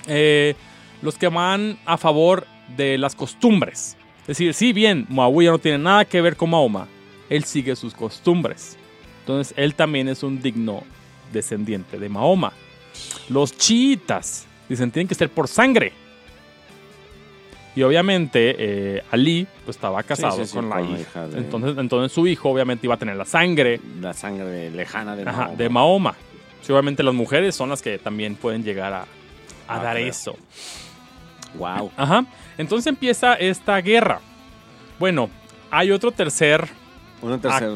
[0.07, 0.55] eh,
[1.03, 2.47] los que van a favor
[2.77, 3.97] de las costumbres.
[4.23, 6.87] Es decir, si bien Muawiyah no tiene nada que ver con Mahoma,
[7.31, 8.77] él sigue sus costumbres.
[9.21, 10.83] Entonces, él también es un digno
[11.33, 12.53] descendiente de Mahoma.
[13.29, 15.93] Los chiitas dicen tienen que ser por sangre.
[17.77, 21.11] Y obviamente eh, Ali pues estaba casado sí, sí, con, la, con la hija.
[21.11, 25.15] hija de- Entonces, entonces su hijo obviamente iba a tener la sangre La sangre lejana
[25.15, 25.57] de ajá, Mahoma.
[25.57, 26.15] de Mahoma.
[26.63, 29.07] Sí, obviamente las mujeres son las que también pueden llegar a, a
[29.69, 29.99] Ah, dar claro.
[30.11, 30.37] eso.
[31.55, 31.93] Wow.
[31.97, 32.25] Ajá.
[32.57, 34.21] Entonces empieza esta guerra.
[34.99, 35.31] Bueno,
[35.71, 36.69] hay otro tercer,
[37.23, 37.71] Una tercera.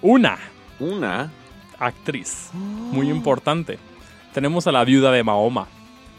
[0.00, 0.38] una
[0.80, 1.30] Una.
[1.78, 3.78] actriz muy importante.
[4.34, 5.66] Tenemos a la viuda de Mahoma.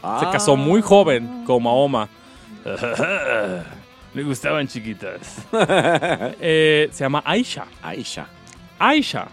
[0.00, 0.30] Se Ah.
[0.32, 2.08] casó muy joven con Mahoma.
[4.14, 5.44] Le gustaban chiquitas.
[6.40, 7.66] Eh, se llama Aisha.
[7.82, 8.26] Aisha.
[8.78, 9.26] Aisha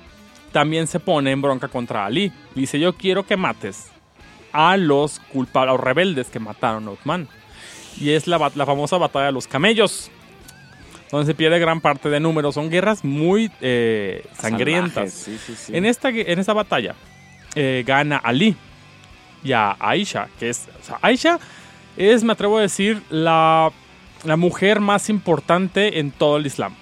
[0.51, 2.32] también se pone en bronca contra Ali.
[2.55, 3.88] Dice, yo quiero que mates
[4.51, 7.27] a los culpables, a los rebeldes que mataron a Uthman.
[7.99, 10.09] Y es la, la famosa batalla de los camellos.
[11.12, 12.55] Donde se pierde gran parte de números.
[12.55, 15.12] Son guerras muy eh, sangrientas.
[15.12, 15.76] Salvajes, Sí, sí, sí.
[15.76, 16.95] En, esta, en batalla
[17.55, 18.55] eh, gana Ali
[19.43, 20.68] y a Aisha, que es...
[20.82, 21.39] o sea, Aisha
[21.97, 23.72] es, me atrevo a decir, la,
[24.24, 26.76] la mujer más importante en todo el Islam.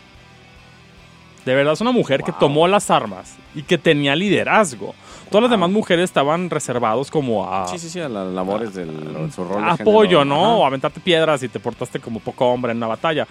[1.45, 4.93] De verdad, es una mujer que tomó las armas y que tenía liderazgo.
[5.29, 9.31] Todas las demás mujeres estaban reservados como a Sí, sí, sí, a las labores del
[9.31, 10.25] su rol de apoyo, género.
[10.25, 10.59] ¿no?
[10.59, 13.27] O aventarte piedras y te portaste como poco hombre en una batalla.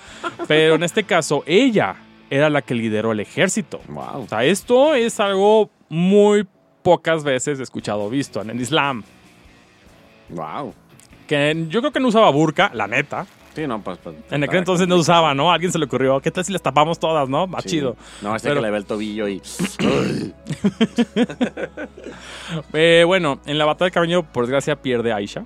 [0.47, 1.97] Pero en este caso, ella
[2.31, 3.81] era la que lideró el ejército.
[3.89, 4.25] Wow.
[4.25, 6.47] O sea, esto es algo muy
[6.83, 9.03] pocas veces escuchado o visto en el Islam.
[10.29, 10.75] Wow.
[11.27, 13.27] Que yo creo que no usaba burka, la neta.
[13.59, 13.99] Sí, no, pues.
[13.99, 15.51] pues, En aquel entonces no usaba, ¿no?
[15.51, 17.49] A alguien se le ocurrió, ¿qué tal si las tapamos todas, no?
[17.49, 17.71] Va Sí.
[17.71, 17.97] chido.
[18.23, 19.43] No, este Pero- que le ve el tobillo y.
[22.73, 25.45] Eh, bueno, en la batalla de Cabaño, por desgracia, pierde a Aisha.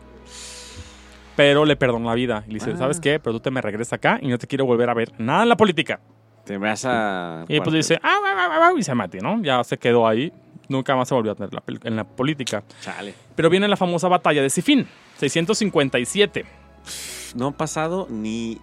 [1.36, 2.44] Pero le perdonó la vida.
[2.46, 2.78] Y le dice, Ah.
[2.78, 3.18] ¿sabes qué?
[3.18, 5.48] Pero tú te me regresas acá y no te quiero volver a ver nada en
[5.48, 5.98] la política.
[6.44, 7.44] Te vas a.
[7.48, 9.40] Y pues dice, ah, ah, ah, ah", y se mate, ¿no?
[9.42, 10.32] Ya se quedó ahí.
[10.68, 12.62] Nunca más se volvió a tener la en la política.
[12.82, 13.14] Chale.
[13.34, 14.86] Pero viene la famosa batalla de Sifín,
[15.18, 16.44] 657.
[17.34, 18.58] No han pasado ni.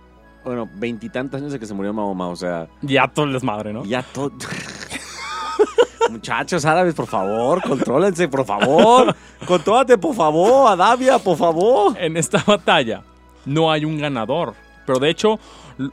[0.45, 2.67] Bueno, veintitantos años de que se murió Mahoma, o sea.
[2.81, 3.83] Ya todo el desmadre, ¿no?
[3.85, 4.31] Ya todo.
[6.09, 9.15] Muchachos árabes, por favor, contrólense, por favor.
[9.45, 11.95] Contrólate, por favor, Adavia, por favor.
[11.99, 13.03] En esta batalla
[13.45, 14.55] no hay un ganador.
[14.87, 15.39] Pero de hecho,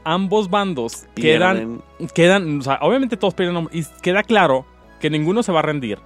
[0.03, 2.09] ambos bandos quedan, Pierden.
[2.15, 4.65] quedan, o sea, obviamente todos pierden y queda claro
[4.99, 5.99] que ninguno se va a rendir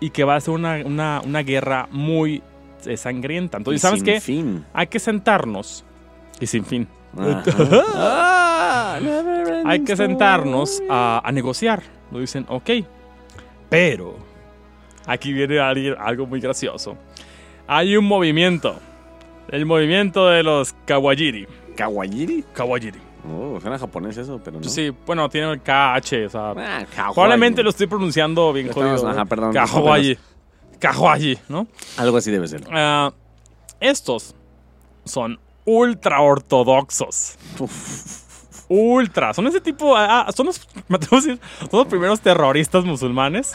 [0.00, 2.42] y que va a ser una, una- una guerra muy
[2.84, 3.56] eh, sangrienta.
[3.56, 4.20] Entonces, Y ¿sabes qué?
[4.20, 4.66] Fin.
[4.74, 5.86] Hay que sentarnos
[6.40, 6.88] y sin fin.
[7.94, 8.98] Ah,
[9.66, 11.82] Hay que sentarnos a, a negociar.
[12.10, 12.70] Lo dicen, ok.
[13.68, 14.16] Pero
[15.06, 16.96] aquí viene algo muy gracioso.
[17.66, 18.76] Hay un movimiento.
[19.48, 21.46] El movimiento de los Kawajiri.
[21.76, 22.44] ¿Kawajiri?
[22.52, 22.98] Kawajiri.
[23.28, 24.68] Oh, suena japonés eso, pero no.
[24.68, 26.84] Sí, bueno, tiene el KH, o sea, Ah,
[27.14, 29.08] probablemente lo estoy pronunciando bien Estamos- jodido.
[29.10, 29.26] ajá, ¿no?
[29.26, 30.18] perdón, Kawaii.
[30.78, 31.66] Kawaii, ¿no?
[31.98, 32.62] Algo así debe ser.
[32.72, 33.12] Ah,
[33.78, 34.34] estos
[35.04, 37.36] son ultra ortodoxos.
[38.68, 39.34] Ultra.
[39.34, 39.96] Son ese tipo.
[39.96, 40.66] ah, ah, son los.
[40.88, 41.40] Me atrevo a decir.
[41.70, 43.52] Son los primeros terroristas musulmanes.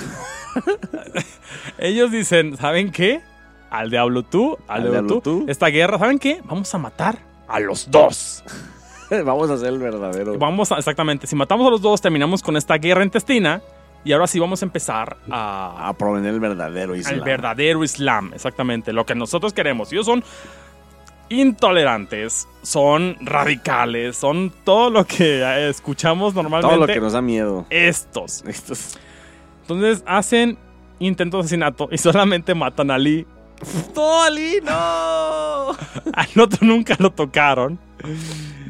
[1.77, 3.21] Ellos dicen: ¿Saben qué?
[3.69, 5.39] Al diablo tú, al, Al diablo, diablo tú.
[5.41, 5.45] tú.
[5.49, 6.41] Esta guerra, ¿saben qué?
[6.45, 8.43] Vamos a matar a los dos.
[9.25, 10.37] Vamos a hacer el verdadero.
[10.37, 11.27] Vamos a, exactamente.
[11.27, 13.61] Si matamos a los dos, terminamos con esta guerra intestina
[14.03, 17.13] Y ahora sí vamos a empezar a, A proveer el verdadero Islam.
[17.13, 19.91] al verdadero Islam, exactamente, lo que nosotros queremos.
[19.93, 20.23] Ellos son
[21.30, 26.76] intolerantes, son radicales, son todo lo que escuchamos normalmente.
[26.76, 27.65] Todo lo que nos da miedo.
[27.69, 28.43] Estos.
[28.47, 28.97] Estos-
[29.61, 30.57] Entonces hacen
[30.99, 33.26] intentos de asesinato y solamente matan a Ali.
[33.95, 34.71] ¡No, Ali, no!
[36.13, 37.80] Al otro nunca lo tocaron.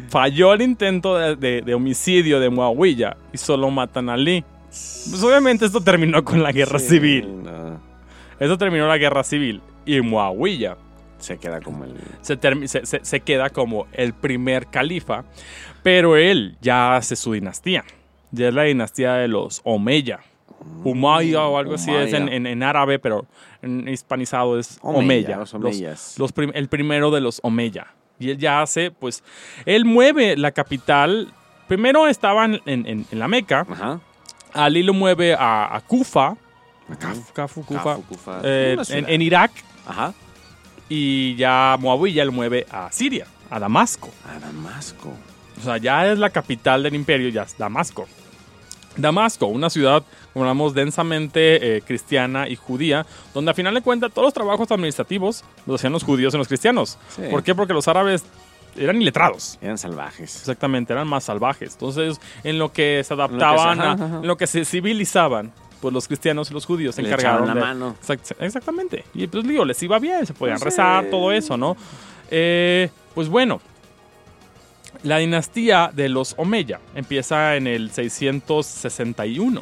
[0.09, 4.43] Falló el intento de, de- de homicidio de Muawiyah y solo matan a Ali.
[4.67, 7.43] Pues obviamente esto terminó con la guerra Sí, civil.
[7.43, 7.79] no.
[8.39, 9.61] Esto terminó la guerra civil.
[9.85, 10.77] Y Muawiyah
[11.25, 11.95] Se queda como el.
[12.21, 15.23] se, se- se- se queda como el primer califa,
[15.83, 17.83] pero él ya hace su dinastía.
[18.31, 20.19] Ya es la dinastía de los Omeya.
[20.83, 23.25] Umayya o algo así es en, en- en árabe, pero
[23.61, 26.15] en hispanizado es Omeya, los omeyas.
[26.17, 27.87] los prim- el primero de los Omeya.
[28.19, 29.23] Y él ya hace, pues,
[29.65, 31.31] él mueve la capital.
[31.67, 33.99] Primero estaban en, en- la Meca, Ajá.
[34.53, 36.35] Ali lo mueve a, a Kufa,
[36.99, 38.41] Caf- Cafu, Kufa, Cafu, Kufa.
[38.43, 39.51] eh, en Irak,
[39.87, 40.13] Ajá.
[40.89, 44.09] Y ya Muawiyah lo mueve a Siria, a Damasco.
[44.29, 45.13] A Damasco.
[45.59, 48.07] O sea, ya es la capital del imperio, ya es Damasco.
[48.97, 54.11] Damasco, una ciudad, como hablamos, densamente eh, cristiana y judía, donde a final de cuentas
[54.13, 56.97] todos los trabajos administrativos los hacían los judíos y los cristianos.
[57.09, 57.23] Sí.
[57.29, 57.53] ¿Por qué?
[57.53, 58.23] Porque los árabes
[58.77, 59.57] eran iletrados.
[59.61, 60.37] Eran salvajes.
[60.37, 61.73] Exactamente, eran más salvajes.
[61.73, 64.05] Entonces, en lo que se adaptaban, ajá, a- ajá.
[64.21, 65.51] en lo que se civilizaban,
[65.85, 67.95] pues los cristianos y los judíos se Le encargaron la de- mano.
[68.01, 69.03] Exact- exactamente.
[69.13, 71.09] Y pues digo, les iba bien, se podían Pues, rezar, eh.
[71.11, 71.77] todo eso, ¿no?
[72.31, 73.61] Eh, pues bueno,
[75.03, 79.61] la dinastía de los Omeya empieza en el 661.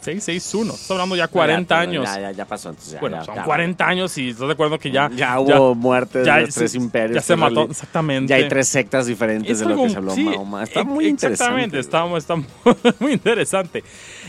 [0.00, 0.72] 661.
[0.72, 2.04] Estamos hablando ya 40 Ya, años.
[2.06, 2.70] Ya, ya, ya pasó.
[2.70, 3.44] entonces bueno, son ya.
[3.44, 5.08] 40 años y estás de acuerdo que ya.
[5.14, 7.14] Ya hubo muertes ya de los tres imperios.
[7.14, 8.30] Ya se mató, exactamente.
[8.30, 10.64] Ya hay tres sectas diferentes Es de lo que se habló sí, Mahoma.
[10.64, 12.16] Está e- muy Exactamente, interesante.
[12.16, 12.34] está,
[12.74, 13.84] está muy interesante.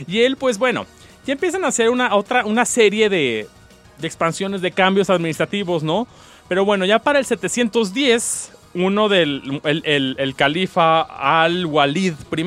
[0.06, 0.86] Y él, pues bueno,
[1.26, 3.48] ya empiezan a hacer una, otra, una serie de,
[4.00, 6.08] de expansiones, de cambios administrativos, ¿no?
[6.48, 12.44] Pero bueno, ya para el 710, uno del el, el- el califa al-Walid I,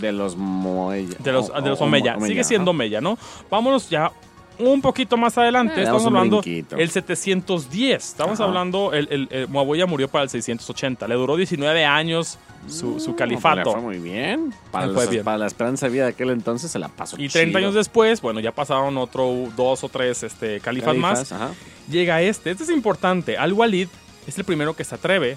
[0.00, 1.16] De los Moeya.
[1.18, 2.72] de los, de los Omeya, Omeya, sigue siendo.
[2.72, 3.16] Omeya, ¿no?
[3.50, 4.10] Vámonos ya
[4.58, 6.76] un poquito más adelante, Eh, estamos un hablando brinquito.
[6.76, 8.48] el 710, estamos Ajá.
[8.48, 9.48] hablando, el, el,
[9.86, 12.38] murió para el 680, le duró 19 años
[12.68, 13.56] su, su No, califato.
[13.56, 14.52] le fue muy bien.
[14.72, 15.24] Para, Le fue los- bien.
[15.24, 17.58] para la esperanza de vida de aquel entonces se la pasó Y 30 chido.
[17.68, 21.30] años después, bueno, ya pasaron otro dos o tres este, califas, más.
[21.32, 21.50] ajá.
[21.88, 22.50] Llega este.
[22.50, 23.36] Este es importante.
[23.38, 23.88] Al-Walid
[24.26, 25.36] es el primero que se atreve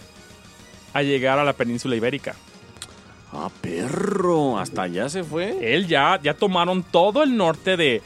[0.93, 2.34] a llegar a la península ibérica.
[3.32, 4.57] Ah, perro.
[4.57, 5.76] Hasta allá se fue.
[5.76, 8.01] Él ya, ya tomaron todo el norte de,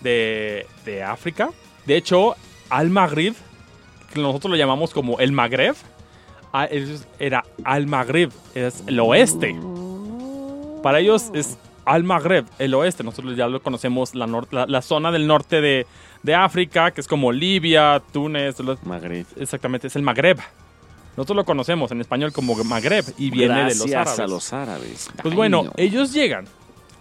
[0.00, 1.50] de, de África.
[1.86, 2.34] De hecho,
[2.70, 3.34] Al-Maghrib,
[4.12, 5.74] que nosotros lo llamamos como el Magreb,
[6.52, 6.68] ah,
[7.18, 9.54] era Al-Maghrib, es el oeste.
[10.82, 13.02] Para ellos es Al-Maghreb, el oeste.
[13.04, 15.86] Nosotros ya lo conocemos, la, la, la zona del norte de,
[16.22, 19.26] de África, que es como Libia, Túnez, Madrid.
[19.38, 20.38] exactamente, es el Magreb.
[21.16, 24.20] Nosotros lo conocemos en español como Magreb y viene Gracias de los árabes.
[24.20, 25.10] a los árabes.
[25.20, 26.46] Pues bueno, ellos llegan,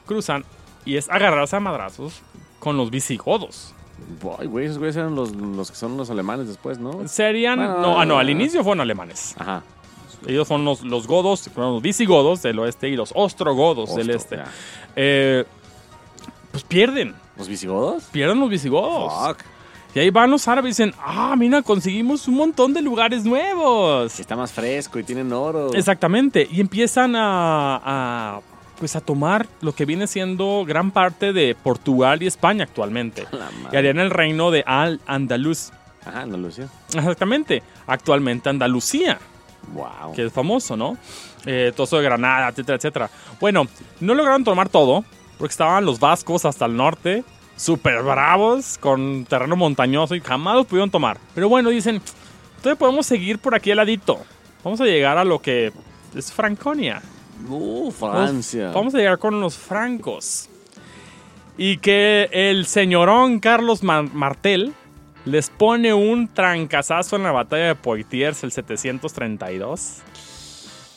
[0.07, 0.43] cruzan
[0.85, 2.21] y es agarrarse a madrazos
[2.59, 3.73] con los visigodos.
[4.39, 7.07] Ay, güey, esos güeyes eran los, los que son los alemanes después, ¿no?
[7.07, 9.35] Serían, Bueno, no, ah, no, al inicio fueron alemanes.
[9.37, 9.63] Ajá.
[10.25, 14.39] Ellos son los, los godos, fueron los visigodos del oeste y los ostrogodos del este.
[14.95, 15.45] Eh,
[16.51, 18.03] pues pierden, ¿Los visigodos?
[18.05, 19.13] pierden los visigodos.
[19.27, 19.43] Fuck.
[19.95, 24.19] Y ahí van los árabes y dicen, ah, mira, conseguimos un montón de lugares nuevos.
[24.19, 25.73] Está más fresco y tienen oro.
[25.73, 26.47] Exactamente.
[26.51, 28.41] Y empiezan a, a,
[28.79, 33.25] pues a tomar lo que viene siendo gran parte de Portugal y España actualmente.
[33.71, 35.71] Y harían el reino de Al-Andalus.
[36.05, 36.67] Ajá, Andalucía.
[36.93, 37.63] Exactamente.
[37.85, 39.19] Actualmente Andalucía,
[39.73, 40.13] Wow.
[40.15, 40.97] que es famoso, ¿no?
[41.45, 43.09] Eh, todo eso de Granada, etcétera, etcétera.
[43.41, 43.67] Bueno,
[43.99, 45.03] no lograron tomar todo,
[45.37, 47.23] porque estaban los vascos hasta el norte,
[47.57, 51.17] súper bravos, con terreno montañoso y jamás los pudieron tomar.
[51.35, 52.01] Pero bueno, dicen,
[52.57, 54.19] entonces podemos seguir por aquí al ladito.
[54.63, 55.71] Vamos a llegar a lo que
[56.15, 57.01] es Franconia.
[57.47, 58.71] Uh, Francia.
[58.73, 60.49] Vamos a llegar con los francos.
[61.57, 64.73] Y que el señorón Carlos Mar- Martel
[65.25, 69.97] les pone un trancazazo en la batalla de Poitiers el 732.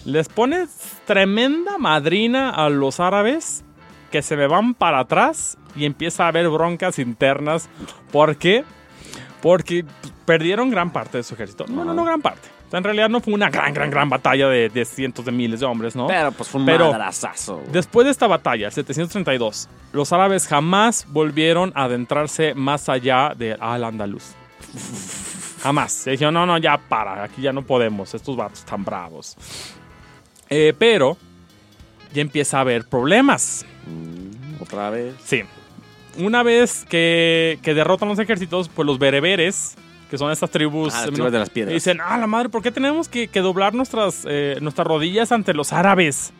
[0.04, 0.66] Les pone
[1.06, 3.64] tremenda madrina a los árabes
[4.10, 7.68] que se me van para atrás y empieza a haber broncas internas.
[8.12, 8.64] ¿Por qué?
[9.40, 9.84] Porque
[10.26, 11.64] perdieron gran parte de su ejército.
[11.68, 12.48] No, no, no gran parte.
[12.70, 15.32] O sea, en realidad no fue una gran, gran, gran batalla de, de cientos de
[15.32, 16.06] miles de hombres, ¿no?
[16.06, 17.60] Pero pues fue un Pero- madrazazo.
[17.72, 23.54] Después de esta batalla, el 732, los árabes jamás volvieron a adentrarse más allá de
[23.58, 24.34] Al-Andalus.
[25.62, 25.92] Jamás.
[25.92, 29.36] Se dijeron, no, no, ya para, aquí ya no podemos, estos vatos están bravos.
[30.48, 31.16] Eh, pero
[32.12, 33.66] ya empieza a haber problemas.
[33.86, 35.14] Mm, Otra vez.
[35.24, 35.42] Sí.
[36.18, 39.74] Una vez que, que derrotan los ejércitos, pues los bereberes,
[40.10, 41.12] que son estas tribus, Ah, las ¿no?
[41.12, 41.72] tribus de las piedras.
[41.72, 45.54] dicen, ah, la madre, ¿por qué tenemos que, que doblar nuestras, eh, nuestras rodillas ante
[45.54, 46.32] los árabes?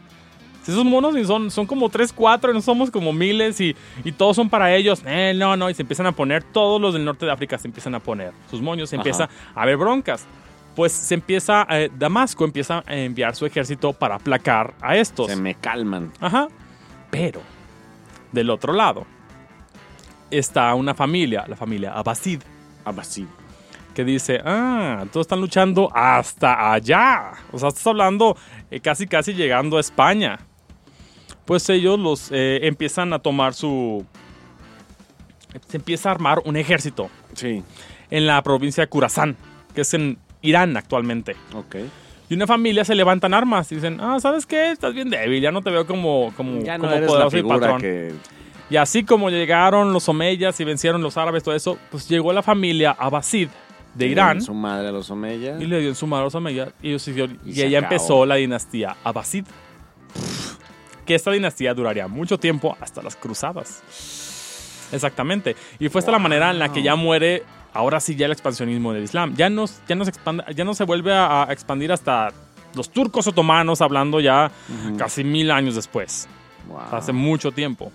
[0.63, 4.37] Si esos monos son, son como 3, 4, no somos como miles y, y todos
[4.37, 5.03] son para ellos.
[5.07, 7.67] Eh, no, no, y se empiezan a poner, todos los del norte de África se
[7.69, 9.01] empiezan a poner sus moños, se Ajá.
[9.01, 10.27] empieza a haber broncas.
[10.77, 15.29] Pues se empieza, eh, Damasco empieza a enviar su ejército para aplacar a estos.
[15.29, 16.13] Se me calman.
[16.21, 16.49] Ajá.
[17.11, 17.41] Pero,
[18.33, 19.07] del otro lado,
[20.31, 22.41] está una familia, la familia Abbasid,
[23.03, 23.27] sí.
[24.01, 27.33] Que dice, ah, todos están luchando hasta allá.
[27.53, 28.35] O sea, estás hablando
[28.71, 30.39] eh, casi, casi llegando a España.
[31.45, 34.07] Pues ellos los eh, empiezan a tomar su...
[35.69, 37.63] Se empieza a armar un ejército Sí.
[38.11, 39.37] en la provincia de Kurazán,
[39.75, 41.37] que es en Irán actualmente.
[41.55, 41.77] Ok.
[42.31, 44.71] Y una familia se levantan armas y dicen, ah, ¿sabes qué?
[44.71, 47.37] Estás bien débil, ya no te veo como, como, Ya no como eres la poderoso
[47.37, 47.81] y patrón.
[47.83, 48.15] que...
[48.71, 52.43] Y así como llegaron los omeyas y vencieron los árabes, todo eso, pues llegó la
[52.43, 53.49] familia Abbasid
[53.95, 55.57] de Irán Su madre a los Omeya.
[55.61, 57.95] y le dio en su mano a los omeyas y, ellos siguieron- Y y acabó.
[57.95, 59.45] empezó la dinastía Abbasid.
[61.07, 63.83] Que esta dinastía duraría mucho tiempo hasta las cruzadas.
[64.93, 65.57] Exactamente.
[65.79, 68.93] Y fue esta la manera en la que ya muere, ahora sí, ya el expansionismo
[68.93, 69.35] del Islam.
[69.37, 69.97] Ya no, ya
[70.55, 72.29] ya no se vuelve a, a expandir hasta
[72.75, 74.51] los turcos otomanos, hablando ya
[74.97, 76.29] casi mil años después
[76.69, 76.79] Wow.
[76.93, 77.91] hace mucho tiempo.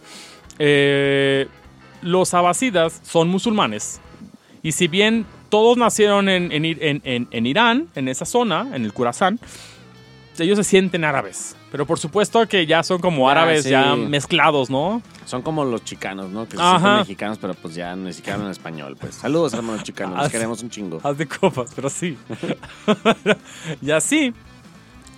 [0.59, 1.47] Eh,
[2.01, 4.01] los abasidas son musulmanes.
[4.63, 8.83] Y si bien todos nacieron en, en en- en- en Irán, en esa zona, en
[8.85, 9.39] el Kurazán,
[10.37, 11.55] ellos se sienten árabes.
[11.71, 13.69] Pero por supuesto que ya son como Ah, árabes sí.
[13.69, 15.01] ya mezclados, ¿no?
[15.25, 16.47] Son como los chicanos, ¿no?
[16.47, 18.97] Que sienten mexicanos, pero pues ya ni siquiera hablan español.
[18.99, 20.17] Pues saludos, hermanos chicanos.
[20.21, 20.99] Los queremos un chingo.
[21.03, 22.17] Haz de copas, pero sí.
[23.81, 24.33] y así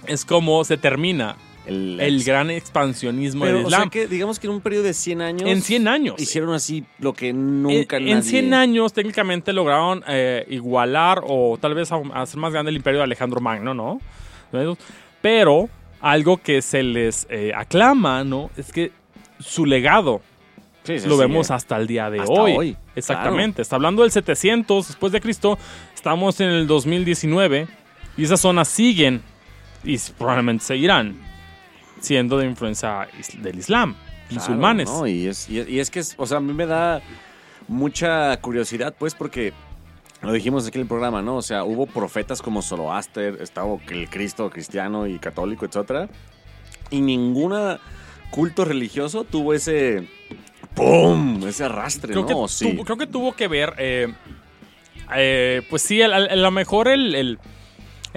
[0.06, 1.36] es como se termina
[1.68, 3.90] El, el gran expansionismo Pero, del o sea Islam.
[3.90, 5.50] que digamos que en un periodo de 100 años.
[5.50, 6.16] en 100 años.
[6.18, 8.16] Hicieron así lo que nunca en, nadie.
[8.18, 13.00] en 100 años técnicamente lograron eh, igualar o tal vez hacer más grande el imperio
[13.00, 14.00] de Alejandro Magno, ¿no?
[15.22, 18.50] Pero algo que se les eh, aclama, ¿no?
[18.58, 18.92] Es que
[19.40, 20.22] su legado
[20.88, 21.54] Sí, sí, lo sí, vemos eh.
[21.54, 22.56] hasta el día de Hasta hoy.
[22.56, 23.62] hoy, Exactamente.
[23.62, 25.60] Está hablando del 700 después de Cristo.
[25.94, 27.68] Estamos en el 2019
[28.16, 29.22] y esas zonas siguen
[29.84, 31.27] y probablemente seguirán
[32.00, 33.08] siendo de influencia
[33.40, 33.96] del Islam,
[34.30, 34.90] Claro, musulmanes.
[34.90, 35.08] ¿no?
[35.08, 37.02] Y, es, y, es, y es que, es- o sea, a mí me da
[37.68, 39.54] mucha curiosidad, pues, porque
[40.22, 41.36] lo dijimos aquí en el programa, ¿no?
[41.38, 46.10] O sea, hubo profetas como Zoroaster, estaba el Cristo cristiano y católico, etcétera,
[46.90, 47.80] y ninguna
[48.32, 50.08] culto religioso tuvo ese
[50.74, 51.46] ¡pum!
[51.48, 52.28] ese arrastre, creo, ¿no?
[52.28, 52.72] que ¿O sí?
[52.74, 54.14] tuvo, creo que tuvo que ver, eh,
[55.16, 57.40] eh, pues sí, a lo mejor el, el-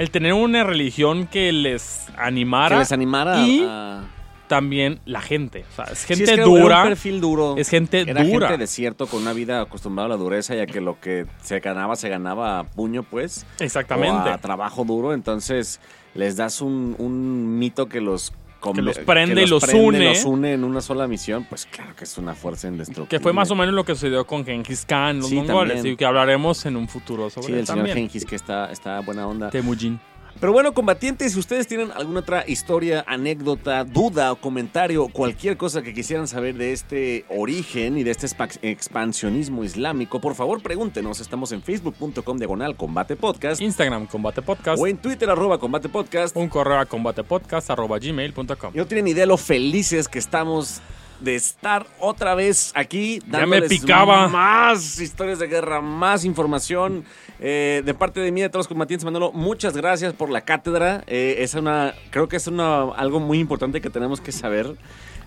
[0.01, 4.03] el tener una religión que les animara que les animara y a...
[4.49, 5.65] también la gente.
[5.71, 7.55] O sea, es Sí, gente es que era un dura, perfil duro.
[7.57, 8.49] es gente Era dura.
[8.49, 11.61] gente desierto con una vida acostumbrada a la dureza y a que lo que se
[11.61, 13.47] ganaba, se ganaba a puño, pues.
[13.61, 14.31] Exactamente.
[14.31, 15.13] O a trabajo duro.
[15.13, 15.81] Entonces,
[16.15, 18.33] les das un, un mito que los...
[18.61, 20.05] conve- Que los prende y los prende, une.
[20.11, 21.47] los une en una sola misión.
[21.49, 23.09] Pues claro que es una fuerza indestructible.
[23.09, 25.95] Que fue más o menos lo que sucedió con Genghis Khan, los Sí, mongoles, también.
[25.95, 27.97] y que hablaremos en un futuro sobre Sí, el señor también.
[27.97, 29.51] Gengis que está, está buena onda.
[29.51, 29.99] Temujin.
[30.39, 35.83] Pero bueno, combatientes, si ustedes tienen alguna otra historia, anécdota, duda o comentario, cualquier cosa
[35.83, 38.27] que quisieran saber de este origen y de este
[38.63, 41.21] expansionismo islámico, por favor pregúntenos.
[41.21, 44.81] Estamos en facebook.com diagonal combate podcast Instagram, Combate Podcast.
[44.81, 46.37] o en Twitter arroba combate podcast.
[46.37, 48.73] Un correo a combatepodcast.gmail.com.
[48.75, 50.81] Y no tienen idea lo felices que estamos
[51.21, 54.29] de estar otra vez aquí Ya me dándoles picaba.
[54.29, 57.05] más historias de guerra, más información.
[57.39, 61.05] Eh, de parte de mí, de todos los combatientes, Manolo, muchas gracias por la cátedra.
[61.07, 64.77] Eh, es una, creo que es una, algo muy importante que tenemos que saber.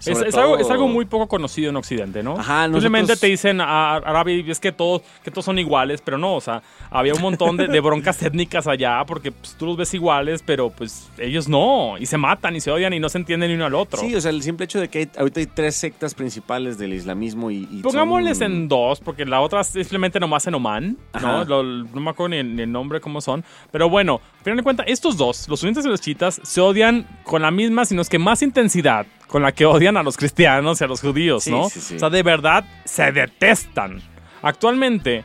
[0.05, 2.38] Es, es algo, es algo muy poco conocido en Occidente, ¿no?
[2.39, 6.01] Ajá, Simplemente nosotros- te dicen a Arabia y es que todos, que todos son iguales,
[6.03, 6.61] pero no, o sea,
[6.91, 10.69] había un montón de, de broncas étnicas allá porque pues, tú los ves iguales, pero
[10.69, 13.65] pues ellos no, y se matan y se odian y no se entienden ni uno
[13.65, 13.99] al otro.
[13.99, 16.93] Sí, o sea, el simple hecho de que hay- ahorita hay tres sectas principales del
[16.93, 17.67] islamismo y.
[17.71, 20.97] y Pongámosles son- en dos, porque la otra es simplemente nomás en Oman.
[21.21, 21.45] ¿no?
[21.45, 23.43] Lo- no me acuerdo ni el, ni el nombre cómo son.
[23.71, 27.07] Pero bueno, al final de cuentas, estos dos, los sunitas y los chiitas, se odian
[27.23, 30.80] con la misma, sino es que más intensidad con la que odian a los cristianos
[30.80, 31.68] y a los judíos, Sí, ¿no?
[31.68, 31.95] sí, sí.
[31.95, 33.99] O sea, de verdad se detestan.
[34.43, 35.23] Actualmente,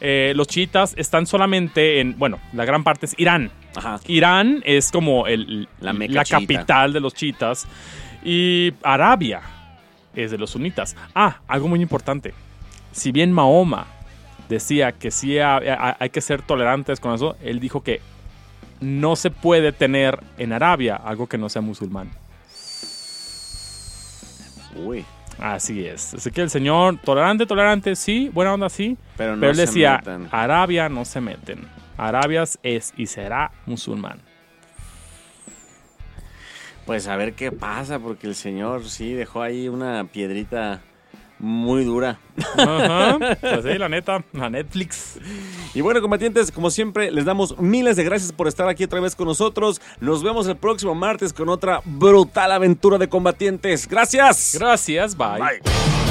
[0.00, 3.50] eh, los chiitas están solamente en, bueno, la gran parte es Irán.
[3.74, 3.98] Ajá.
[4.06, 6.38] Irán es como el, La chiita.
[6.38, 7.66] capital de los chiitas.
[8.22, 9.40] Y Arabia
[10.14, 10.94] es de los sunitas.
[11.12, 12.32] Ah, algo muy importante.
[12.92, 13.86] Si bien Mahoma
[14.48, 18.00] decía que sí ha- ha- hay que ser tolerantes con eso, él dijo que
[18.80, 22.10] no se puede tener en Arabia algo que no sea musulmán.
[24.76, 25.04] Uy.
[25.38, 26.14] Así es.
[26.14, 28.96] Así que el señor, tolerante, tolerante, sí, buena onda, sí.
[29.16, 30.02] Pero no Pero él se decía.
[30.30, 31.66] Arabia no se meten.
[31.96, 34.20] Arabia es y será musulmán.
[36.86, 40.80] Pues a ver qué pasa, porque el señor sí dejó ahí una piedrita
[41.40, 42.18] muy dura.
[42.56, 43.18] Ajá.
[43.40, 45.18] Pues sí, la neta, a Netflix.
[45.74, 49.14] Y bueno, combatientes, como siempre, les damos miles de gracias por estar aquí otra vez
[49.16, 49.80] con nosotros.
[50.00, 53.88] Nos vemos el próximo martes con otra brutal aventura de combatientes.
[53.88, 54.56] Gracias.
[54.58, 55.38] Gracias, bye.
[55.38, 56.09] Bye.